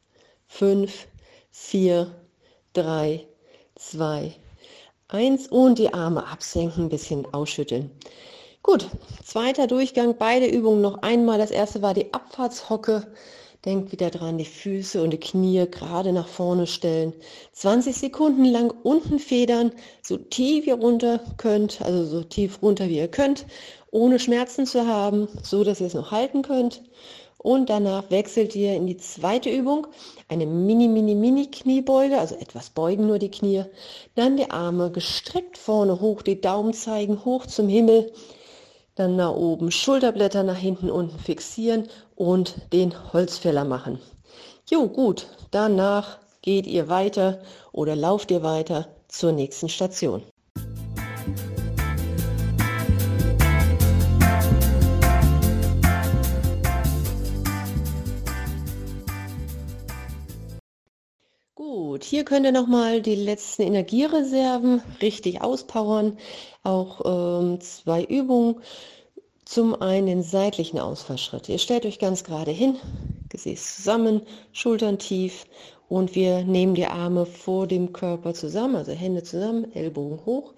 fünf, 0.48 1.06
vier, 1.50 2.12
drei, 2.72 3.26
zwei, 3.76 4.32
eins 5.06 5.46
und 5.46 5.78
die 5.78 5.94
Arme 5.94 6.26
absenken, 6.26 6.84
ein 6.84 6.88
bisschen 6.88 7.32
ausschütteln. 7.32 7.90
Gut, 8.62 8.88
zweiter 9.24 9.68
Durchgang, 9.68 10.16
beide 10.18 10.46
Übungen 10.46 10.82
noch 10.82 11.00
einmal. 11.02 11.38
Das 11.38 11.52
erste 11.52 11.80
war 11.80 11.94
die 11.94 12.12
Abfahrtshocke. 12.12 13.06
Denkt 13.66 13.92
wieder 13.92 14.08
dran, 14.08 14.38
die 14.38 14.46
Füße 14.46 15.02
und 15.02 15.10
die 15.10 15.20
Knie 15.20 15.66
gerade 15.70 16.14
nach 16.14 16.28
vorne 16.28 16.66
stellen. 16.66 17.12
20 17.52 17.94
Sekunden 17.94 18.46
lang 18.46 18.72
unten 18.84 19.18
federn, 19.18 19.72
so 20.02 20.16
tief 20.16 20.66
ihr 20.66 20.76
runter 20.76 21.20
könnt, 21.36 21.82
also 21.82 22.06
so 22.06 22.22
tief 22.22 22.62
runter 22.62 22.88
wie 22.88 22.96
ihr 22.96 23.08
könnt, 23.08 23.44
ohne 23.90 24.18
Schmerzen 24.18 24.64
zu 24.64 24.86
haben, 24.86 25.28
so 25.42 25.62
dass 25.62 25.80
ihr 25.80 25.88
es 25.88 25.94
noch 25.94 26.10
halten 26.10 26.40
könnt. 26.40 26.82
Und 27.36 27.68
danach 27.68 28.10
wechselt 28.10 28.56
ihr 28.56 28.74
in 28.74 28.86
die 28.86 28.96
zweite 28.96 29.50
Übung, 29.50 29.86
eine 30.28 30.46
mini, 30.46 30.88
mini, 30.88 31.14
mini 31.14 31.50
Kniebeuge, 31.50 32.18
also 32.18 32.36
etwas 32.36 32.70
beugen 32.70 33.06
nur 33.06 33.18
die 33.18 33.30
Knie. 33.30 33.64
Dann 34.14 34.38
die 34.38 34.50
Arme 34.50 34.90
gestreckt 34.90 35.58
vorne 35.58 36.00
hoch, 36.00 36.22
die 36.22 36.40
Daumen 36.40 36.72
zeigen 36.72 37.26
hoch 37.26 37.44
zum 37.44 37.68
Himmel. 37.68 38.10
Dann 38.94 39.16
nach 39.16 39.32
oben 39.32 39.70
Schulterblätter 39.70 40.42
nach 40.42 40.56
hinten 40.56 40.90
unten 40.90 41.18
fixieren 41.18 41.88
und 42.16 42.72
den 42.72 43.12
Holzfäller 43.12 43.64
machen. 43.64 44.00
Jo, 44.68 44.88
gut, 44.88 45.26
danach 45.50 46.18
geht 46.42 46.66
ihr 46.66 46.88
weiter 46.88 47.40
oder 47.72 47.96
lauft 47.96 48.30
ihr 48.30 48.42
weiter 48.42 48.88
zur 49.08 49.32
nächsten 49.32 49.68
Station. 49.68 50.22
Gut, 62.00 62.08
hier 62.08 62.24
könnt 62.24 62.46
ihr 62.46 62.52
nochmal 62.52 63.02
die 63.02 63.14
letzten 63.14 63.60
Energiereserven 63.60 64.80
richtig 65.02 65.42
auspowern. 65.42 66.16
Auch 66.62 67.02
ähm, 67.04 67.60
zwei 67.60 68.02
Übungen. 68.04 68.62
Zum 69.44 69.82
einen 69.82 70.06
den 70.06 70.22
seitlichen 70.22 70.80
Ausfallschritt. 70.80 71.50
Ihr 71.50 71.58
stellt 71.58 71.84
euch 71.84 71.98
ganz 71.98 72.24
gerade 72.24 72.52
hin, 72.52 72.76
Gesäß 73.28 73.76
zusammen, 73.76 74.22
Schultern 74.52 74.98
tief 74.98 75.44
und 75.90 76.14
wir 76.14 76.42
nehmen 76.42 76.74
die 76.74 76.86
Arme 76.86 77.26
vor 77.26 77.66
dem 77.66 77.92
Körper 77.92 78.32
zusammen, 78.32 78.76
also 78.76 78.92
Hände 78.92 79.22
zusammen, 79.22 79.70
Ellbogen 79.74 80.24
hoch 80.24 80.54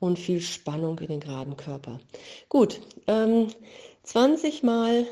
und 0.00 0.18
viel 0.18 0.40
Spannung 0.40 0.98
in 0.98 1.06
den 1.06 1.20
geraden 1.20 1.56
Körper. 1.56 2.00
Gut, 2.48 2.80
ähm, 3.06 3.46
20 4.02 4.64
Mal 4.64 5.06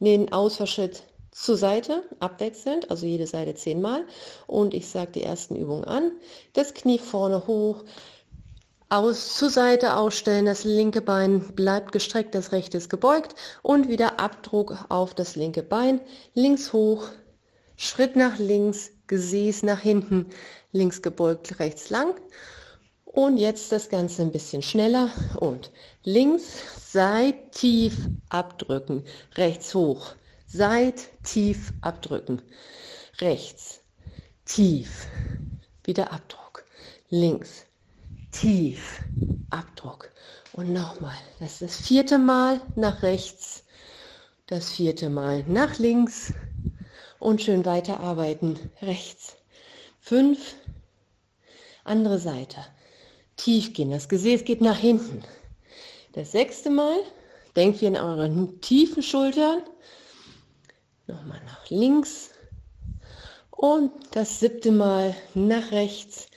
den 0.00 0.30
Ausfallschritt 0.34 1.02
zur 1.34 1.56
Seite, 1.56 2.04
abwechselnd, 2.20 2.90
also 2.90 3.06
jede 3.06 3.26
Seite 3.26 3.54
10 3.54 3.82
Mal. 3.82 4.06
Und 4.46 4.72
ich 4.72 4.88
sage 4.88 5.12
die 5.12 5.22
ersten 5.24 5.56
Übungen 5.56 5.84
an. 5.84 6.12
Das 6.52 6.74
Knie 6.74 6.98
vorne 6.98 7.46
hoch, 7.46 7.84
aus, 8.88 9.34
zur 9.36 9.50
Seite 9.50 9.96
ausstellen, 9.96 10.46
das 10.46 10.62
linke 10.62 11.00
Bein 11.00 11.40
bleibt 11.54 11.90
gestreckt, 11.90 12.34
das 12.34 12.52
rechte 12.52 12.78
ist 12.78 12.88
gebeugt 12.88 13.34
und 13.62 13.88
wieder 13.88 14.20
Abdruck 14.20 14.86
auf 14.88 15.14
das 15.14 15.34
linke 15.34 15.64
Bein, 15.64 16.00
links 16.34 16.72
hoch, 16.72 17.08
Schritt 17.76 18.14
nach 18.14 18.38
links, 18.38 18.92
Gesäß 19.08 19.64
nach 19.64 19.80
hinten, 19.80 20.26
links 20.70 21.02
gebeugt, 21.02 21.58
rechts 21.58 21.90
lang 21.90 22.14
und 23.04 23.38
jetzt 23.38 23.72
das 23.72 23.88
Ganze 23.88 24.22
ein 24.22 24.30
bisschen 24.30 24.62
schneller 24.62 25.10
und 25.40 25.72
links, 26.04 26.44
seit 26.92 27.52
tief 27.52 27.96
abdrücken, 28.28 29.04
rechts 29.36 29.74
hoch, 29.74 30.14
seit 30.54 31.08
tief 31.24 31.72
abdrücken, 31.80 32.40
rechts, 33.20 33.80
tief, 34.44 35.08
wieder 35.82 36.12
Abdruck, 36.12 36.64
links, 37.10 37.66
tief. 38.30 39.02
Abdruck. 39.50 40.10
Und 40.52 40.72
nochmal. 40.72 41.16
Das 41.40 41.52
ist 41.52 41.62
das 41.62 41.76
vierte 41.76 42.18
Mal 42.18 42.60
nach 42.76 43.02
rechts. 43.02 43.64
Das 44.46 44.70
vierte 44.70 45.10
Mal 45.10 45.44
nach 45.46 45.78
links. 45.78 46.32
Und 47.18 47.42
schön 47.42 47.64
weiterarbeiten. 47.64 48.58
Rechts. 48.82 49.36
Fünf. 50.00 50.54
Andere 51.84 52.18
Seite. 52.18 52.64
Tief 53.36 53.72
gehen. 53.72 53.90
Das 53.90 54.08
Gesäß 54.08 54.44
geht 54.44 54.60
nach 54.60 54.78
hinten. 54.78 55.22
Das 56.12 56.32
sechste 56.32 56.70
Mal. 56.70 56.98
Denkt 57.56 57.82
ihr 57.82 57.88
in 57.88 57.96
euren 57.96 58.60
tiefen 58.60 59.02
Schultern. 59.02 59.62
Nochmal 61.06 61.40
nach 61.44 61.68
links. 61.70 62.30
Und 63.50 63.92
das 64.12 64.40
siebte 64.40 64.72
Mal 64.72 65.14
nach 65.34 65.70
rechts. 65.70 66.28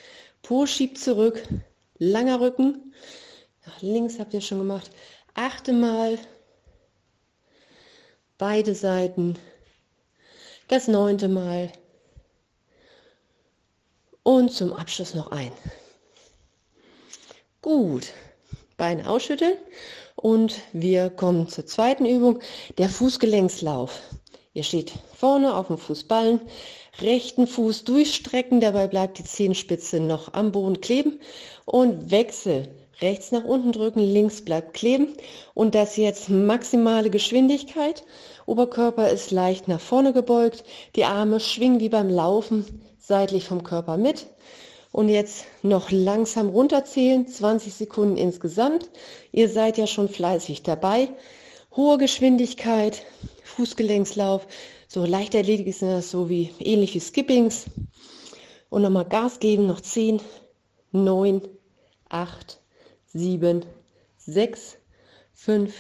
Po 0.42 0.66
schiebt 0.66 0.98
zurück 0.98 1.44
langer 2.00 2.40
Rücken. 2.40 2.94
Nach 3.66 3.82
links 3.82 4.20
habt 4.20 4.34
ihr 4.34 4.42
schon 4.42 4.60
gemacht. 4.60 4.92
Achte 5.34 5.74
Mal. 5.74 6.18
Beide 8.38 8.76
Seiten. 8.76 9.38
Das 10.68 10.88
neunte 10.88 11.28
Mal. 11.28 11.72
Und 14.24 14.52
zum 14.52 14.74
Abschluss 14.74 15.14
noch 15.14 15.32
ein. 15.32 15.52
Gut. 17.62 18.14
Beine 18.76 19.10
ausschütteln. 19.10 19.58
Und 20.16 20.60
wir 20.74 21.10
kommen 21.10 21.48
zur 21.48 21.66
zweiten 21.66 22.06
Übung, 22.06 22.42
der 22.78 22.90
Fußgelenkslauf. 22.90 24.02
Ihr 24.58 24.64
steht 24.64 24.92
vorne 25.16 25.54
auf 25.54 25.68
dem 25.68 25.78
Fußballen, 25.78 26.42
rechten 27.00 27.46
Fuß 27.46 27.84
durchstrecken, 27.84 28.60
dabei 28.60 28.88
bleibt 28.88 29.20
die 29.20 29.24
Zehenspitze 29.24 30.00
noch 30.00 30.34
am 30.34 30.52
Boden 30.52 30.82
kleben 30.82 31.20
und 31.66 32.10
Wechsel. 32.10 32.68
Rechts 33.00 33.32
nach 33.32 33.44
unten 33.44 33.72
drücken, 33.72 34.00
links 34.00 34.44
bleibt 34.44 34.74
kleben 34.74 35.10
und 35.54 35.76
das 35.76 35.96
jetzt 35.96 36.30
maximale 36.30 37.12
Geschwindigkeit. 37.12 38.04
Oberkörper 38.48 39.12
ist 39.12 39.30
leicht 39.30 39.68
nach 39.68 39.80
vorne 39.80 40.12
gebeugt, 40.12 40.64
die 40.96 41.06
Arme 41.06 41.40
schwingen 41.40 41.80
wie 41.80 41.90
beim 41.90 42.10
Laufen 42.10 42.66
seitlich 42.98 43.44
vom 43.46 43.62
Körper 43.62 43.98
mit. 43.98 44.26
Und 44.92 45.10
jetzt 45.10 45.46
noch 45.62 45.92
langsam 45.92 46.50
runterzählen, 46.50 47.28
20 47.28 47.76
Sekunden 47.76 48.18
insgesamt. 48.18 48.90
Ihr 49.32 49.50
seid 49.50 49.78
ja 49.78 49.86
schon 49.86 50.10
fleißig 50.10 50.64
dabei. 50.64 51.10
Hohe 51.76 52.00
Geschwindigkeit, 52.00 53.04
Fußgelenkslauf, 53.58 54.48
so 54.88 55.04
leicht 55.04 55.34
erledigt 55.34 55.80
sind 55.80 55.90
das 55.90 56.12
so 56.12 56.30
wie 56.30 56.52
ähnlich 56.60 57.02
Skippings. 57.02 57.66
Und 58.70 58.84
nochmal 58.84 59.06
Gas 59.06 59.40
geben, 59.40 59.66
noch 59.66 59.82
10, 59.82 60.22
9, 60.92 61.42
8, 62.10 62.60
7, 63.14 63.66
6, 64.20 64.78
5, 65.34 65.74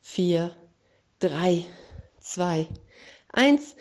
4, 0.00 0.50
3, 1.20 1.64
2, 2.20 2.66
1. 3.32 3.76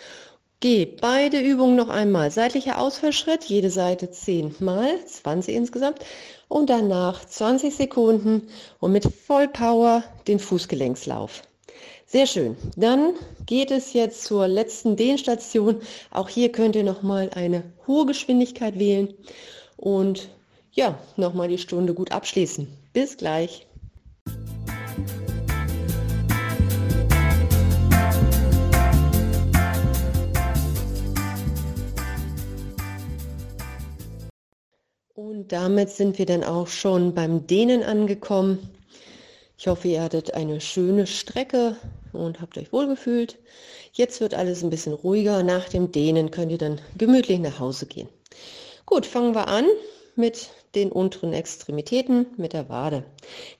Geh 0.59 0.85
beide 0.85 1.39
Übungen 1.41 1.75
noch 1.75 1.89
einmal. 1.89 2.29
Seitlicher 2.29 2.79
Ausfallschritt, 2.79 3.45
jede 3.45 3.71
Seite 3.71 4.11
10 4.11 4.57
mal, 4.59 5.03
20 5.05 5.55
insgesamt. 5.55 5.99
Und 6.47 6.69
danach 6.69 7.25
20 7.25 7.75
Sekunden 7.75 8.47
und 8.79 8.91
mit 8.91 9.05
Vollpower 9.05 10.03
den 10.27 10.37
Fußgelenkslauf. 10.37 11.41
Sehr 12.13 12.27
schön. 12.27 12.55
Dann 12.77 13.15
geht 13.47 13.71
es 13.71 13.93
jetzt 13.93 14.25
zur 14.25 14.47
letzten 14.47 14.95
Dehnstation. 14.95 15.81
Auch 16.11 16.29
hier 16.29 16.51
könnt 16.51 16.75
ihr 16.75 16.83
nochmal 16.83 17.31
eine 17.33 17.63
hohe 17.87 18.05
Geschwindigkeit 18.05 18.77
wählen 18.77 19.11
und 19.77 20.29
ja, 20.73 20.99
nochmal 21.17 21.47
die 21.47 21.57
Stunde 21.57 21.95
gut 21.95 22.11
abschließen. 22.11 22.67
Bis 22.93 23.17
gleich. 23.17 23.65
Und 35.15 35.51
damit 35.51 35.89
sind 35.89 36.19
wir 36.19 36.27
dann 36.27 36.43
auch 36.43 36.67
schon 36.67 37.15
beim 37.15 37.47
Dehnen 37.47 37.81
angekommen. 37.81 38.59
Ich 39.57 39.65
hoffe, 39.65 39.87
ihr 39.87 40.03
hattet 40.03 40.35
eine 40.35 40.61
schöne 40.61 41.07
Strecke 41.07 41.75
und 42.13 42.41
habt 42.41 42.57
euch 42.57 42.71
wohlgefühlt. 42.71 43.37
Jetzt 43.91 44.21
wird 44.21 44.33
alles 44.33 44.63
ein 44.63 44.69
bisschen 44.69 44.93
ruhiger. 44.93 45.43
Nach 45.43 45.67
dem 45.69 45.91
Dehnen 45.91 46.31
könnt 46.31 46.51
ihr 46.51 46.57
dann 46.57 46.79
gemütlich 46.97 47.39
nach 47.39 47.59
Hause 47.59 47.85
gehen. 47.85 48.09
Gut, 48.85 49.05
fangen 49.05 49.35
wir 49.35 49.47
an 49.47 49.65
mit 50.15 50.49
den 50.75 50.91
unteren 50.91 51.33
Extremitäten, 51.33 52.27
mit 52.37 52.53
der 52.53 52.69
Wade. 52.69 53.03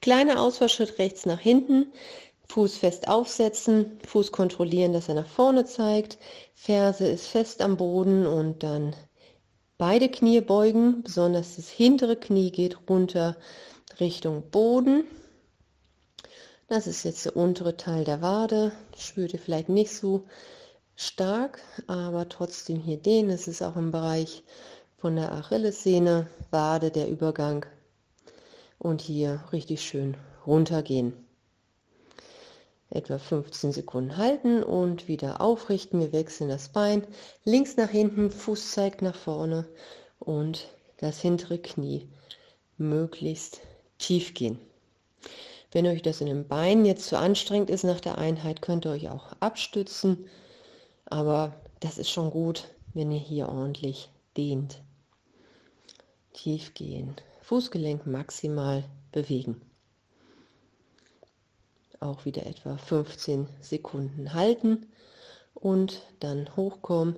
Kleiner 0.01 0.41
Ausfallschritt 0.41 0.99
rechts 0.99 1.25
nach 1.25 1.39
hinten. 1.39 1.91
Fuß 2.49 2.77
fest 2.77 3.07
aufsetzen, 3.07 3.99
Fuß 4.05 4.31
kontrollieren, 4.31 4.93
dass 4.93 5.09
er 5.09 5.15
nach 5.15 5.27
vorne 5.27 5.65
zeigt. 5.65 6.17
Ferse 6.53 7.07
ist 7.07 7.27
fest 7.27 7.61
am 7.61 7.77
Boden 7.77 8.27
und 8.27 8.61
dann 8.61 8.95
beide 9.77 10.09
Knie 10.09 10.41
beugen, 10.41 11.03
besonders 11.03 11.55
das 11.55 11.69
hintere 11.69 12.15
Knie 12.15 12.51
geht 12.51 12.77
runter 12.87 13.37
Richtung 13.99 14.43
Boden. 14.51 15.05
Das 16.73 16.87
ist 16.87 17.03
jetzt 17.03 17.25
der 17.25 17.37
untere 17.37 17.77
Teil 17.77 18.03
der 18.03 18.23
Wade. 18.23 18.71
Spürt 18.97 19.31
ihr 19.33 19.39
vielleicht 19.39 19.69
nicht 19.69 19.91
so 19.91 20.23
stark, 20.95 21.59
aber 21.85 22.27
trotzdem 22.29 22.79
hier 22.79 22.97
den. 22.97 23.29
Es 23.29 23.47
ist 23.47 23.61
auch 23.61 23.75
im 23.75 23.91
Bereich 23.91 24.41
von 24.97 25.15
der 25.15 25.33
Achillessehne, 25.33 26.25
Wade 26.49 26.89
der 26.89 27.09
Übergang. 27.09 27.63
Und 28.79 29.01
hier 29.01 29.43
richtig 29.51 29.83
schön 29.83 30.17
runtergehen. 30.47 31.13
Etwa 32.89 33.19
15 33.19 33.71
Sekunden 33.71 34.17
halten 34.17 34.63
und 34.63 35.07
wieder 35.07 35.41
aufrichten. 35.41 35.99
Wir 35.99 36.11
wechseln 36.11 36.49
das 36.49 36.69
Bein 36.69 37.05
links 37.45 37.77
nach 37.77 37.91
hinten, 37.91 38.31
Fuß 38.31 38.71
zeigt 38.71 39.03
nach 39.03 39.15
vorne 39.15 39.67
und 40.17 40.69
das 40.97 41.19
hintere 41.19 41.59
Knie 41.59 42.09
möglichst 42.79 43.59
tief 43.99 44.33
gehen. 44.33 44.59
Wenn 45.73 45.87
euch 45.87 46.03
das 46.03 46.21
in 46.21 46.27
den 46.27 46.47
Beinen 46.47 46.85
jetzt 46.85 47.07
zu 47.07 47.17
anstrengend 47.17 47.71
ist 47.71 47.83
nach 47.83 47.99
der 47.99 48.19
Einheit, 48.19 48.61
könnt 48.61 48.85
ihr 48.85 48.91
euch 48.91 49.09
auch 49.09 49.33
abstützen. 49.39 50.29
Aber 51.05 51.55
das 51.79 51.97
ist 51.97 52.11
schon 52.11 52.29
gut, 52.29 52.69
wenn 52.93 53.11
ihr 53.11 53.19
hier 53.19 53.49
ordentlich 53.49 54.09
dehnt. 54.37 54.83
Tief 56.33 56.75
gehen. 56.75 57.15
Fußgelenk 57.41 58.05
maximal 58.05 58.83
bewegen. 59.11 59.61
Auch 61.99 62.23
wieder 62.25 62.45
etwa 62.45 62.77
15 62.77 63.47
Sekunden 63.59 64.33
halten 64.35 64.85
und 65.55 66.03
dann 66.19 66.55
hochkommen. 66.55 67.15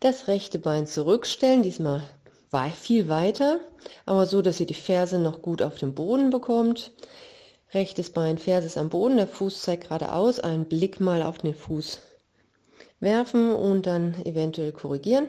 Das 0.00 0.26
rechte 0.26 0.58
Bein 0.58 0.88
zurückstellen, 0.88 1.62
diesmal 1.62 2.02
viel 2.74 3.08
weiter, 3.08 3.60
aber 4.06 4.26
so, 4.26 4.42
dass 4.42 4.58
ihr 4.58 4.66
die 4.66 4.74
Ferse 4.74 5.20
noch 5.20 5.40
gut 5.40 5.62
auf 5.62 5.76
den 5.76 5.94
Boden 5.94 6.30
bekommt. 6.30 6.90
Rechtes 7.72 8.10
Bein, 8.10 8.38
Ferse 8.38 8.66
ist 8.66 8.78
am 8.78 8.88
Boden, 8.88 9.16
der 9.16 9.28
Fuß 9.28 9.62
zeigt 9.62 9.84
geradeaus, 9.84 10.40
einen 10.40 10.64
Blick 10.64 10.98
mal 10.98 11.22
auf 11.22 11.38
den 11.38 11.54
Fuß 11.54 12.00
werfen 12.98 13.52
und 13.52 13.86
dann 13.86 14.14
eventuell 14.24 14.72
korrigieren. 14.72 15.28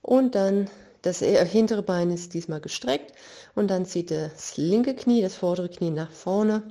Und 0.00 0.34
dann 0.34 0.70
das 1.02 1.18
hintere 1.18 1.82
Bein 1.82 2.12
ist 2.12 2.32
diesmal 2.32 2.60
gestreckt 2.60 3.12
und 3.56 3.68
dann 3.68 3.84
zieht 3.84 4.12
das 4.12 4.56
linke 4.56 4.94
Knie, 4.94 5.20
das 5.20 5.34
vordere 5.34 5.68
Knie 5.68 5.90
nach 5.90 6.12
vorne 6.12 6.62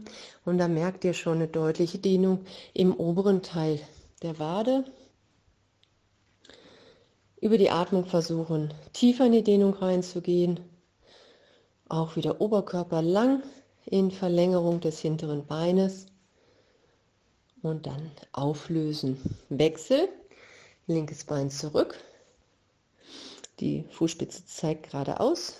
und 0.45 0.57
da 0.57 0.69
merkt 0.69 1.03
ihr 1.03 1.13
schon 1.13 1.35
eine 1.35 1.49
deutliche 1.49 1.97
Dehnung 1.97 2.45
im 2.73 2.93
oberen 2.93 3.41
Teil 3.41 3.81
der 4.21 4.39
Wade. 4.39 4.85
Über 7.41 7.57
die 7.57 7.71
Atmung 7.71 8.05
versuchen, 8.05 8.73
tiefer 8.93 9.25
in 9.25 9.33
die 9.33 9.43
Dehnung 9.43 9.73
reinzugehen. 9.73 10.61
Auch 11.89 12.15
wieder 12.15 12.39
Oberkörper 12.39 13.01
lang, 13.01 13.43
in 13.85 14.11
Verlängerung 14.11 14.79
des 14.79 14.99
hinteren 14.99 15.45
Beines 15.45 16.07
und 17.61 17.85
dann 17.87 18.11
auflösen. 18.31 19.17
Wechsel, 19.49 20.09
linkes 20.87 21.23
Bein 21.23 21.49
zurück, 21.49 21.97
die 23.59 23.83
Fußspitze 23.91 24.45
zeigt 24.45 24.91
geradeaus, 24.91 25.55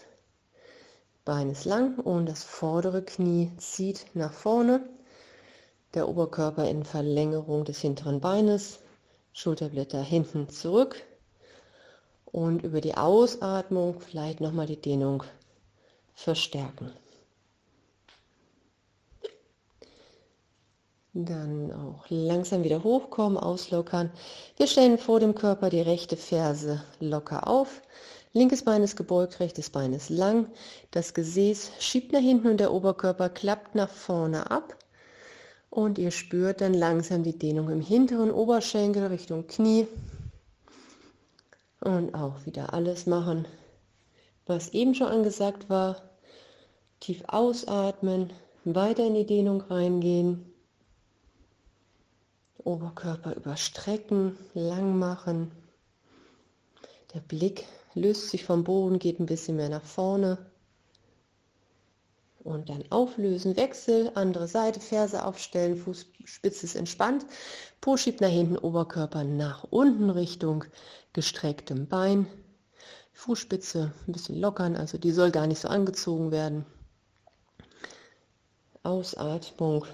Bein 1.24 1.52
ist 1.52 1.66
lang 1.66 2.00
und 2.00 2.26
das 2.26 2.44
vordere 2.44 3.04
Knie 3.04 3.52
zieht 3.58 4.08
nach 4.16 4.34
vorne, 4.34 4.82
der 5.94 6.10
Oberkörper 6.10 6.68
in 6.68 6.84
Verlängerung 6.84 7.64
des 7.64 7.80
hinteren 7.80 8.20
Beines, 8.20 8.80
Schulterblätter 9.34 10.02
hinten 10.02 10.50
zurück 10.50 11.04
und 12.26 12.64
über 12.64 12.82
die 12.82 12.96
Ausatmung 12.96 14.00
vielleicht 14.00 14.42
nochmal 14.42 14.66
die 14.66 14.82
Dehnung 14.82 15.24
verstärken. 16.16 16.92
Dann 21.13 21.74
auch 21.74 22.06
langsam 22.08 22.63
wieder 22.63 22.86
hochkommen, 22.86 23.38
auslockern. 23.38 24.12
Wir 24.56 24.67
stellen 24.67 24.97
vor 24.97 25.19
dem 25.19 25.36
Körper 25.36 25.69
die 25.69 25.82
rechte 25.82 26.15
Ferse 26.15 26.84
locker 27.02 27.50
auf. 27.50 27.82
Linkes 28.32 28.63
Bein 28.63 28.82
ist 28.82 28.95
gebeugt, 28.95 29.41
rechtes 29.41 29.69
Bein 29.69 29.91
ist 29.91 30.10
lang. 30.10 30.47
Das 30.91 31.13
Gesäß 31.13 31.71
schiebt 31.80 32.13
nach 32.13 32.21
hinten 32.21 32.47
und 32.47 32.62
der 32.62 32.71
Oberkörper 32.71 33.28
klappt 33.28 33.76
nach 33.76 33.89
vorne 33.89 34.50
ab. 34.50 34.78
Und 35.69 35.97
ihr 35.97 36.12
spürt 36.12 36.62
dann 36.62 36.74
langsam 36.74 37.24
die 37.24 37.38
Dehnung 37.38 37.69
im 37.69 37.82
hinteren 37.82 38.32
Oberschenkel 38.32 39.08
Richtung 39.08 39.47
Knie. 39.47 39.88
Und 41.82 42.15
auch 42.15 42.45
wieder 42.45 42.74
alles 42.74 43.06
machen, 43.06 43.47
was 44.45 44.69
eben 44.69 44.95
schon 44.95 45.08
angesagt 45.08 45.69
war. 45.69 45.97
Tief 47.02 47.21
ausatmen, 47.28 48.32
weiter 48.63 49.06
in 49.06 49.15
die 49.15 49.26
Dehnung 49.26 49.60
reingehen. 49.60 50.51
Oberkörper 52.63 53.36
überstrecken, 53.36 54.38
lang 54.54 54.97
machen. 54.97 55.52
Der 57.13 57.19
Blick 57.19 57.65
löst 57.93 58.30
sich 58.30 58.45
vom 58.45 58.63
Boden, 58.63 59.00
geht 59.00 59.19
ein 59.19 59.26
bisschen 59.26 59.58
mehr 59.58 59.69
nach 59.69 59.84
vorne. 59.84 60.38
Und 62.43 62.69
dann 62.69 62.84
auflösen, 62.91 63.56
Wechsel, 63.56 64.12
andere 64.15 64.47
Seite, 64.47 64.80
Ferse 64.80 65.26
aufstellen, 65.26 65.78
Fußspitze 65.78 66.65
ist 66.65 66.76
entspannt, 66.76 67.26
Po 67.82 67.97
schiebt 67.97 68.21
nach 68.21 68.30
hinten, 68.30 68.58
Oberkörper 68.58 69.24
nach 69.24 69.63
unten 69.69 70.10
Richtung 70.10 70.65
gestrecktem 71.13 71.88
Bein. 71.88 72.26
Fußspitze 73.13 73.91
ein 74.08 74.12
bisschen 74.12 74.39
lockern, 74.39 74.76
also 74.76 74.97
die 74.97 75.12
soll 75.12 75.30
gar 75.32 75.45
nicht 75.45 75.60
so 75.60 75.67
angezogen 75.67 76.32
werden. 76.32 76.65
Ausatmung, 78.84 79.86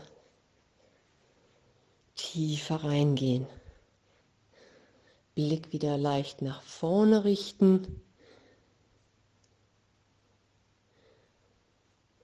tiefer 2.17 2.83
reingehen. 2.83 3.47
Blick 5.35 5.71
wieder 5.71 5.97
leicht 5.97 6.41
nach 6.41 6.61
vorne 6.63 7.23
richten. 7.23 8.01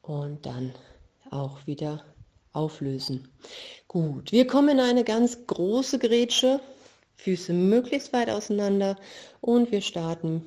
Und 0.01 0.45
dann 0.45 0.73
auch 1.29 1.65
wieder 1.65 2.03
auflösen. 2.51 3.29
Gut, 3.87 4.31
wir 4.31 4.45
kommen 4.47 4.69
in 4.69 4.79
eine 4.79 5.03
ganz 5.03 5.47
große 5.47 5.99
Grätsche. 5.99 6.59
Füße 7.15 7.53
möglichst 7.53 8.11
weit 8.11 8.29
auseinander 8.29 8.97
und 9.39 9.71
wir 9.71 9.81
starten 9.81 10.43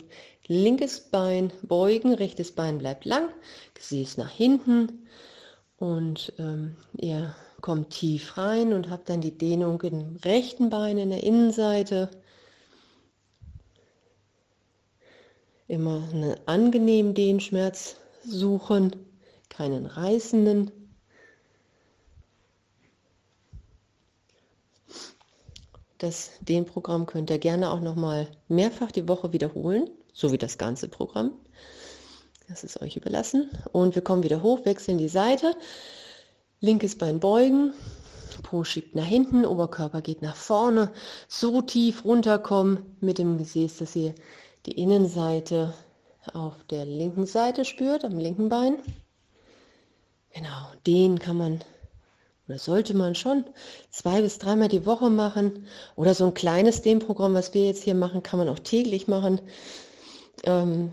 linkes 0.46 1.00
Bein 1.00 1.52
beugen, 1.62 2.12
rechtes 2.12 2.52
Bein 2.52 2.78
bleibt 2.78 3.04
lang, 3.04 3.30
Gesäß 3.74 4.18
nach 4.18 4.30
hinten 4.30 5.06
und 5.78 6.32
ähm, 6.38 6.76
ihr 6.98 7.34
kommt 7.66 7.90
tief 7.90 8.38
rein 8.38 8.72
und 8.72 8.90
habt 8.90 9.08
dann 9.08 9.20
die 9.20 9.36
Dehnung 9.36 9.82
im 9.82 10.14
rechten 10.24 10.70
Bein 10.70 10.98
in 10.98 11.10
der 11.10 11.24
Innenseite. 11.24 12.08
Immer 15.66 16.08
einen 16.12 16.36
angenehmen 16.46 17.12
Dehnschmerz 17.12 17.96
suchen, 18.24 18.94
keinen 19.48 19.86
reißenden. 19.86 20.70
Das 25.98 26.30
Dehnprogramm 26.42 27.06
könnt 27.06 27.30
ihr 27.30 27.40
gerne 27.40 27.72
auch 27.72 27.80
noch 27.80 27.96
mal 27.96 28.28
mehrfach 28.46 28.92
die 28.92 29.08
Woche 29.08 29.32
wiederholen, 29.32 29.90
so 30.12 30.30
wie 30.30 30.38
das 30.38 30.56
ganze 30.56 30.88
Programm. 30.88 31.32
Das 32.46 32.62
ist 32.62 32.80
euch 32.80 32.96
überlassen. 32.96 33.50
Und 33.72 33.96
wir 33.96 34.02
kommen 34.02 34.22
wieder 34.22 34.40
hoch, 34.40 34.64
wechseln 34.64 34.98
die 34.98 35.08
Seite. 35.08 35.56
Linkes 36.60 36.96
Bein 36.96 37.20
beugen, 37.20 37.72
Po 38.42 38.64
schiebt 38.64 38.94
nach 38.94 39.04
hinten, 39.04 39.44
Oberkörper 39.44 40.02
geht 40.02 40.22
nach 40.22 40.36
vorne. 40.36 40.92
So 41.26 41.62
tief 41.62 42.04
runterkommen 42.04 42.96
mit 43.00 43.18
dem 43.18 43.38
Gesäß, 43.38 43.78
dass 43.78 43.96
ihr 43.96 44.14
die 44.66 44.72
Innenseite 44.72 45.74
auf 46.32 46.54
der 46.70 46.84
linken 46.84 47.26
Seite 47.26 47.64
spürt, 47.64 48.04
am 48.04 48.18
linken 48.18 48.48
Bein. 48.48 48.78
Genau, 50.32 50.70
den 50.86 51.18
kann 51.18 51.36
man 51.36 51.64
oder 52.48 52.58
sollte 52.58 52.94
man 52.94 53.14
schon 53.16 53.44
zwei 53.90 54.22
bis 54.22 54.38
dreimal 54.38 54.68
die 54.68 54.86
Woche 54.86 55.10
machen. 55.10 55.66
Oder 55.96 56.14
so 56.14 56.26
ein 56.26 56.34
kleines 56.34 56.80
Dehnprogramm, 56.80 57.34
was 57.34 57.54
wir 57.54 57.66
jetzt 57.66 57.82
hier 57.82 57.94
machen, 57.94 58.22
kann 58.22 58.38
man 58.38 58.48
auch 58.48 58.60
täglich 58.60 59.08
machen. 59.08 59.40
Ähm, 60.44 60.92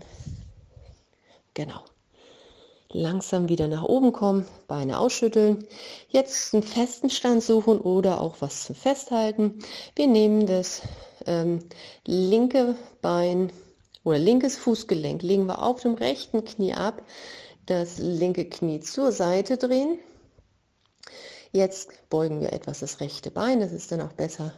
genau. 1.54 1.84
Langsam 2.96 3.48
wieder 3.48 3.68
nach 3.68 3.82
oben 3.82 4.12
kommen, 4.12 4.46
Beine 4.68 4.98
ausschütteln. 4.98 5.66
Jetzt 6.08 6.54
einen 6.54 6.62
festen 6.62 7.10
Stand 7.10 7.42
suchen 7.42 7.78
oder 7.80 8.20
auch 8.20 8.36
was 8.40 8.64
zum 8.64 8.74
Festhalten. 8.74 9.58
Wir 9.96 10.06
nehmen 10.06 10.46
das 10.46 10.80
ähm, 11.26 11.58
linke 12.06 12.76
Bein 13.02 13.52
oder 14.04 14.18
linkes 14.18 14.56
Fußgelenk, 14.56 15.22
legen 15.22 15.46
wir 15.46 15.62
auf 15.62 15.82
dem 15.82 15.94
rechten 15.94 16.44
Knie 16.44 16.74
ab, 16.74 17.02
das 17.66 17.98
linke 17.98 18.48
Knie 18.48 18.80
zur 18.80 19.12
Seite 19.12 19.56
drehen 19.56 19.98
Jetzt 21.54 22.10
beugen 22.10 22.40
wir 22.40 22.52
etwas 22.52 22.80
das 22.80 22.98
rechte 22.98 23.30
Bein, 23.30 23.60
das 23.60 23.70
ist 23.70 23.92
dann 23.92 24.00
auch 24.00 24.12
besser 24.12 24.52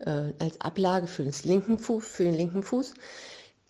äh, 0.00 0.32
als 0.40 0.60
Ablage 0.60 1.06
für, 1.06 1.22
linken 1.44 1.78
Fuß, 1.78 2.04
für 2.04 2.24
den 2.24 2.34
linken 2.34 2.64
Fuß. 2.64 2.94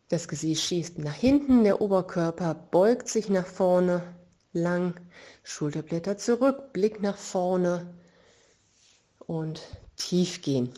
Das 0.08 0.28
Gesäß 0.28 0.62
schießt 0.62 0.98
nach 0.98 1.14
hinten, 1.14 1.64
der 1.64 1.80
Oberkörper 1.80 2.54
beugt 2.54 3.08
sich 3.08 3.28
nach 3.28 3.46
vorne, 3.46 4.02
lang, 4.52 4.94
Schulterblätter 5.42 6.16
zurück, 6.16 6.72
Blick 6.72 7.02
nach 7.02 7.16
vorne 7.16 7.94
und 9.18 9.60
tief 9.96 10.42
gehen. 10.42 10.70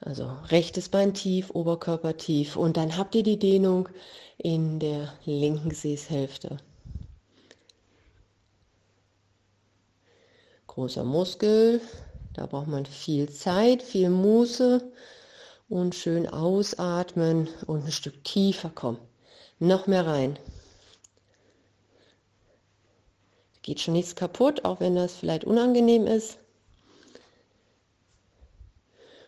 Also 0.00 0.30
rechtes 0.48 0.88
Bein 0.88 1.14
tief, 1.14 1.50
Oberkörper 1.50 2.16
tief 2.16 2.56
und 2.56 2.76
dann 2.76 2.96
habt 2.96 3.14
ihr 3.14 3.22
die 3.22 3.38
Dehnung 3.38 3.88
in 4.36 4.78
der 4.78 5.14
linken 5.24 5.70
Gesäßhälfte. 5.70 6.58
großer 10.78 11.02
Muskel. 11.02 11.80
Da 12.34 12.46
braucht 12.46 12.68
man 12.68 12.86
viel 12.86 13.28
Zeit, 13.28 13.82
viel 13.82 14.10
Muße 14.10 14.92
und 15.68 15.94
schön 15.94 16.28
ausatmen 16.28 17.48
und 17.66 17.84
ein 17.84 17.92
Stück 17.92 18.24
tiefer 18.24 18.70
kommen. 18.70 18.98
Noch 19.58 19.86
mehr 19.86 20.06
rein. 20.06 20.38
Geht 23.62 23.80
schon 23.80 23.94
nichts 23.94 24.16
kaputt, 24.16 24.64
auch 24.64 24.80
wenn 24.80 24.94
das 24.94 25.14
vielleicht 25.16 25.44
unangenehm 25.44 26.06
ist. 26.06 26.38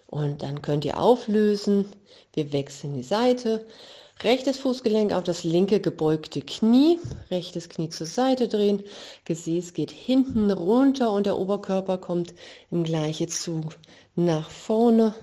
Und 0.06 0.42
dann 0.42 0.62
könnt 0.62 0.84
ihr 0.84 0.98
auflösen. 0.98 1.86
Wir 2.32 2.52
wechseln 2.52 2.94
die 2.94 3.02
Seite. 3.02 3.66
Rechtes 4.22 4.58
Fußgelenk 4.58 5.12
auf 5.12 5.24
das 5.24 5.44
linke 5.44 5.80
gebeugte 5.80 6.42
Knie, 6.42 6.98
rechtes 7.30 7.70
Knie 7.70 7.88
zur 7.88 8.06
Seite 8.06 8.48
drehen, 8.48 8.82
Gesäß 9.24 9.72
geht 9.72 9.90
hinten 9.90 10.50
runter 10.50 11.10
und 11.10 11.24
der 11.24 11.38
Oberkörper 11.38 11.96
kommt 11.96 12.34
im 12.70 12.84
gleichen 12.84 13.28
Zug 13.28 13.78
nach 14.16 14.50
vorne. 14.50 15.14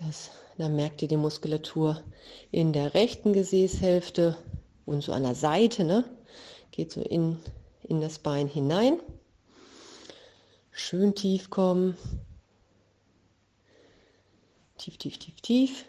Das, 0.00 0.30
da 0.58 0.68
merkt 0.68 1.02
ihr 1.02 1.08
die 1.08 1.16
Muskulatur 1.16 2.02
in 2.50 2.72
der 2.72 2.94
rechten 2.94 3.32
Gesäßhälfte 3.32 4.36
und 4.86 5.02
so 5.02 5.12
an 5.12 5.22
der 5.22 5.34
Seite, 5.34 5.84
ne? 5.84 6.04
geht 6.70 6.90
so 6.90 7.02
in, 7.02 7.38
in 7.84 8.00
das 8.00 8.18
Bein 8.18 8.48
hinein. 8.48 8.98
Schön 10.72 11.14
tief 11.14 11.50
kommen. 11.50 11.96
Tief, 14.76 14.98
tief, 14.98 15.18
tief, 15.18 15.40
tief. 15.40 15.84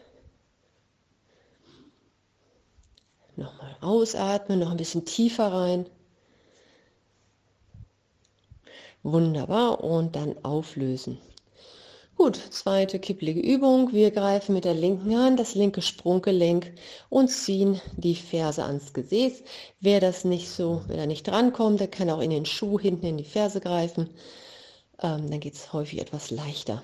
Nochmal 3.36 3.76
ausatmen, 3.82 4.60
noch 4.60 4.72
ein 4.72 4.78
bisschen 4.78 5.06
tiefer 5.06 5.52
rein. 5.52 5.90
Wunderbar 9.02 9.84
und 9.84 10.16
dann 10.16 10.44
auflösen. 10.46 11.18
Gut, 12.18 12.38
zweite 12.50 12.98
kipplige 12.98 13.42
Übung. 13.42 13.92
Wir 13.92 14.10
greifen 14.10 14.56
mit 14.56 14.64
der 14.64 14.74
linken 14.74 15.18
Hand 15.20 15.38
das 15.38 15.54
linke 15.54 15.82
Sprunggelenk 15.82 16.72
und 17.10 17.28
ziehen 17.28 17.82
die 17.98 18.16
Ferse 18.16 18.64
ans 18.64 18.94
Gesäß. 18.94 19.44
Wer 19.82 20.00
das 20.00 20.24
nicht 20.24 20.50
so, 20.50 20.82
wer 20.88 20.96
da 20.96 21.08
nicht 21.08 21.28
drankommt, 21.28 21.82
der 21.82 21.90
kann 21.90 22.10
auch 22.10 22.22
in 22.22 22.30
den 22.30 22.46
Schuh 22.46 22.80
hinten 22.80 23.06
in 23.06 23.18
die 23.18 23.26
Ferse 23.26 23.60
greifen. 23.60 24.12
Ähm, 25.04 25.30
dann 25.30 25.42
geht 25.42 25.56
es 25.56 25.74
häufig 25.74 26.00
etwas 26.00 26.32
leichter. 26.32 26.82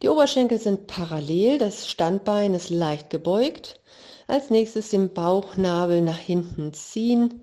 Die 0.00 0.08
Oberschenkel 0.08 0.60
sind 0.60 0.86
parallel, 0.86 1.58
das 1.58 1.88
Standbein 1.88 2.54
ist 2.54 2.70
leicht 2.70 3.10
gebeugt. 3.10 3.80
Als 4.28 4.48
nächstes 4.48 4.90
den 4.90 5.12
Bauchnabel 5.12 6.02
nach 6.02 6.18
hinten 6.18 6.72
ziehen 6.72 7.40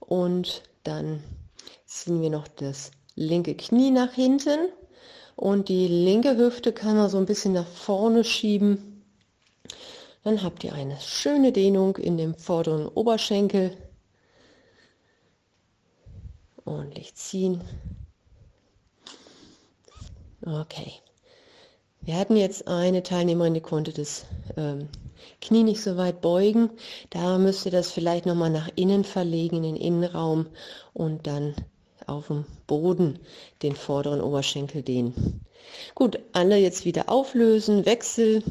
und 0.00 0.62
dann 0.82 1.24
ziehen 1.86 2.20
wir 2.20 2.28
noch 2.28 2.46
das 2.46 2.90
linke 3.14 3.54
Knie 3.54 3.90
nach 3.90 4.12
hinten 4.12 4.68
und 5.36 5.68
die 5.68 5.88
linke 5.88 6.36
Hüfte 6.36 6.72
kann 6.72 6.96
man 6.96 7.10
so 7.10 7.18
ein 7.18 7.26
bisschen 7.26 7.52
nach 7.52 7.66
vorne 7.66 8.24
schieben. 8.24 9.02
Dann 10.22 10.42
habt 10.42 10.64
ihr 10.64 10.72
eine 10.72 10.98
schöne 11.00 11.52
Dehnung 11.52 11.96
in 11.96 12.16
dem 12.16 12.34
vorderen 12.34 12.88
Oberschenkel. 12.88 13.76
Ordentlich 16.64 17.14
ziehen. 17.14 17.60
Okay. 20.46 20.94
Wir 22.00 22.16
hatten 22.16 22.36
jetzt 22.36 22.68
eine 22.68 23.02
Teilnehmerin, 23.02 23.54
die 23.54 23.60
konnte 23.60 23.92
das 23.92 24.26
ähm, 24.56 24.88
Knie 25.40 25.62
nicht 25.62 25.82
so 25.82 25.96
weit 25.96 26.20
beugen. 26.20 26.70
Da 27.10 27.38
müsst 27.38 27.64
ihr 27.64 27.72
das 27.72 27.90
vielleicht 27.90 28.26
nochmal 28.26 28.50
nach 28.50 28.68
innen 28.76 29.04
verlegen, 29.04 29.56
in 29.56 29.62
den 29.62 29.76
Innenraum 29.76 30.46
und 30.92 31.26
dann 31.26 31.54
auf 32.06 32.28
dem 32.28 32.44
Boden 32.66 33.18
den 33.62 33.74
vorderen 33.76 34.20
Oberschenkel 34.20 34.82
dehnen. 34.82 35.40
Gut, 35.94 36.18
alle 36.32 36.56
jetzt 36.56 36.84
wieder 36.84 37.08
auflösen, 37.08 37.86
Wechsel. 37.86 38.42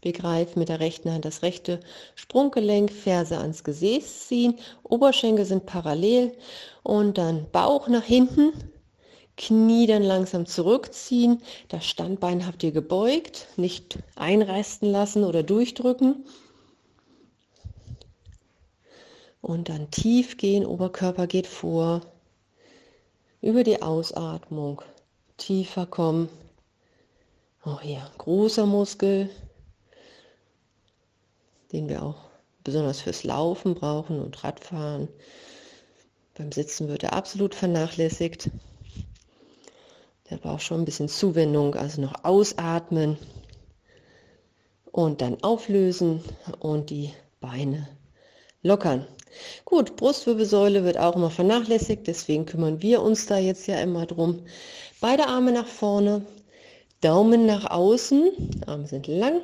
Wir 0.00 0.12
greifen 0.12 0.58
mit 0.58 0.68
der 0.68 0.80
rechten 0.80 1.12
Hand 1.12 1.24
das 1.24 1.42
rechte 1.42 1.78
Sprunggelenk, 2.16 2.90
Ferse 2.90 3.38
ans 3.38 3.62
Gesäß 3.62 4.26
ziehen, 4.26 4.58
Oberschenkel 4.82 5.44
sind 5.44 5.64
parallel 5.64 6.32
und 6.82 7.18
dann 7.18 7.46
Bauch 7.52 7.86
nach 7.86 8.02
hinten, 8.02 8.52
Knie 9.36 9.86
dann 9.86 10.02
langsam 10.02 10.46
zurückziehen. 10.46 11.40
Das 11.68 11.86
Standbein 11.86 12.46
habt 12.46 12.62
ihr 12.62 12.72
gebeugt, 12.72 13.46
nicht 13.56 13.98
einreißen 14.16 14.90
lassen 14.90 15.24
oder 15.24 15.42
durchdrücken. 15.42 16.24
Und 19.40 19.68
dann 19.68 19.90
tief 19.90 20.36
gehen, 20.36 20.64
Oberkörper 20.64 21.26
geht 21.26 21.46
vor. 21.46 22.00
Über 23.42 23.64
die 23.64 23.82
Ausatmung 23.82 24.82
tiefer 25.36 25.84
kommen. 25.84 26.28
Auch 27.64 27.80
hier 27.80 28.08
großer 28.18 28.66
Muskel, 28.66 29.30
den 31.72 31.88
wir 31.88 32.04
auch 32.04 32.30
besonders 32.62 33.00
fürs 33.00 33.24
Laufen 33.24 33.74
brauchen 33.74 34.22
und 34.22 34.44
Radfahren. 34.44 35.08
Beim 36.34 36.52
Sitzen 36.52 36.86
wird 36.86 37.02
er 37.02 37.14
absolut 37.14 37.56
vernachlässigt. 37.56 38.48
Der 40.30 40.36
braucht 40.36 40.62
schon 40.62 40.82
ein 40.82 40.84
bisschen 40.84 41.08
Zuwendung, 41.08 41.74
also 41.74 42.00
noch 42.00 42.22
ausatmen 42.24 43.18
und 44.84 45.20
dann 45.20 45.42
auflösen 45.42 46.22
und 46.60 46.90
die 46.90 47.12
Beine 47.40 47.88
lockern. 48.62 49.04
Gut, 49.64 49.96
Brustwirbelsäule 49.96 50.84
wird 50.84 50.98
auch 50.98 51.16
immer 51.16 51.30
vernachlässigt, 51.30 52.06
deswegen 52.06 52.46
kümmern 52.46 52.82
wir 52.82 53.02
uns 53.02 53.26
da 53.26 53.38
jetzt 53.38 53.66
ja 53.66 53.80
immer 53.80 54.06
drum. 54.06 54.40
Beide 55.00 55.26
Arme 55.26 55.52
nach 55.52 55.66
vorne, 55.66 56.24
Daumen 57.00 57.46
nach 57.46 57.70
außen, 57.70 58.30
Arme 58.66 58.86
sind 58.86 59.06
lang, 59.06 59.40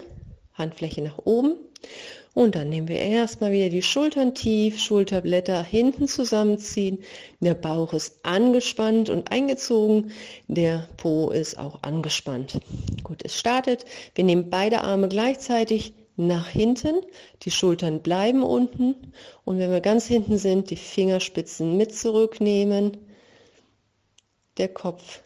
Handfläche 0.55 1.03
nach 1.03 1.18
oben. 1.24 1.55
Und 2.35 2.55
dann 2.55 2.68
nehmen 2.68 2.87
wir 2.87 3.01
erstmal 3.01 3.51
wieder 3.51 3.68
die 3.68 3.83
Schultern 3.83 4.33
tief, 4.33 4.79
Schulterblätter 4.79 5.61
hinten 5.64 6.07
zusammenziehen. 6.07 6.98
Der 7.40 7.55
Bauch 7.55 7.92
ist 7.92 8.20
angespannt 8.22 9.11
und 9.11 9.33
eingezogen. 9.33 10.12
Der 10.46 10.88
Po 10.98 11.31
ist 11.31 11.59
auch 11.59 11.83
angespannt. 11.83 12.61
Gut, 13.03 13.24
es 13.24 13.37
startet. 13.37 13.85
Wir 14.14 14.22
nehmen 14.22 14.51
beide 14.51 14.83
Arme 14.83 15.09
gleichzeitig 15.09 15.94
nach 16.18 16.48
hinten, 16.48 17.00
die 17.42 17.50
Schultern 17.50 18.02
bleiben 18.02 18.42
unten 18.42 19.12
und 19.44 19.59
wenn 19.59 19.70
wir 19.70 19.81
ganz 19.81 20.07
hinten 20.07 20.37
sind, 20.37 20.70
die 20.70 20.76
Fingerspitzen 20.76 21.76
mit 21.76 21.94
zurücknehmen. 21.94 22.96
Der 24.57 24.68
Kopf 24.68 25.22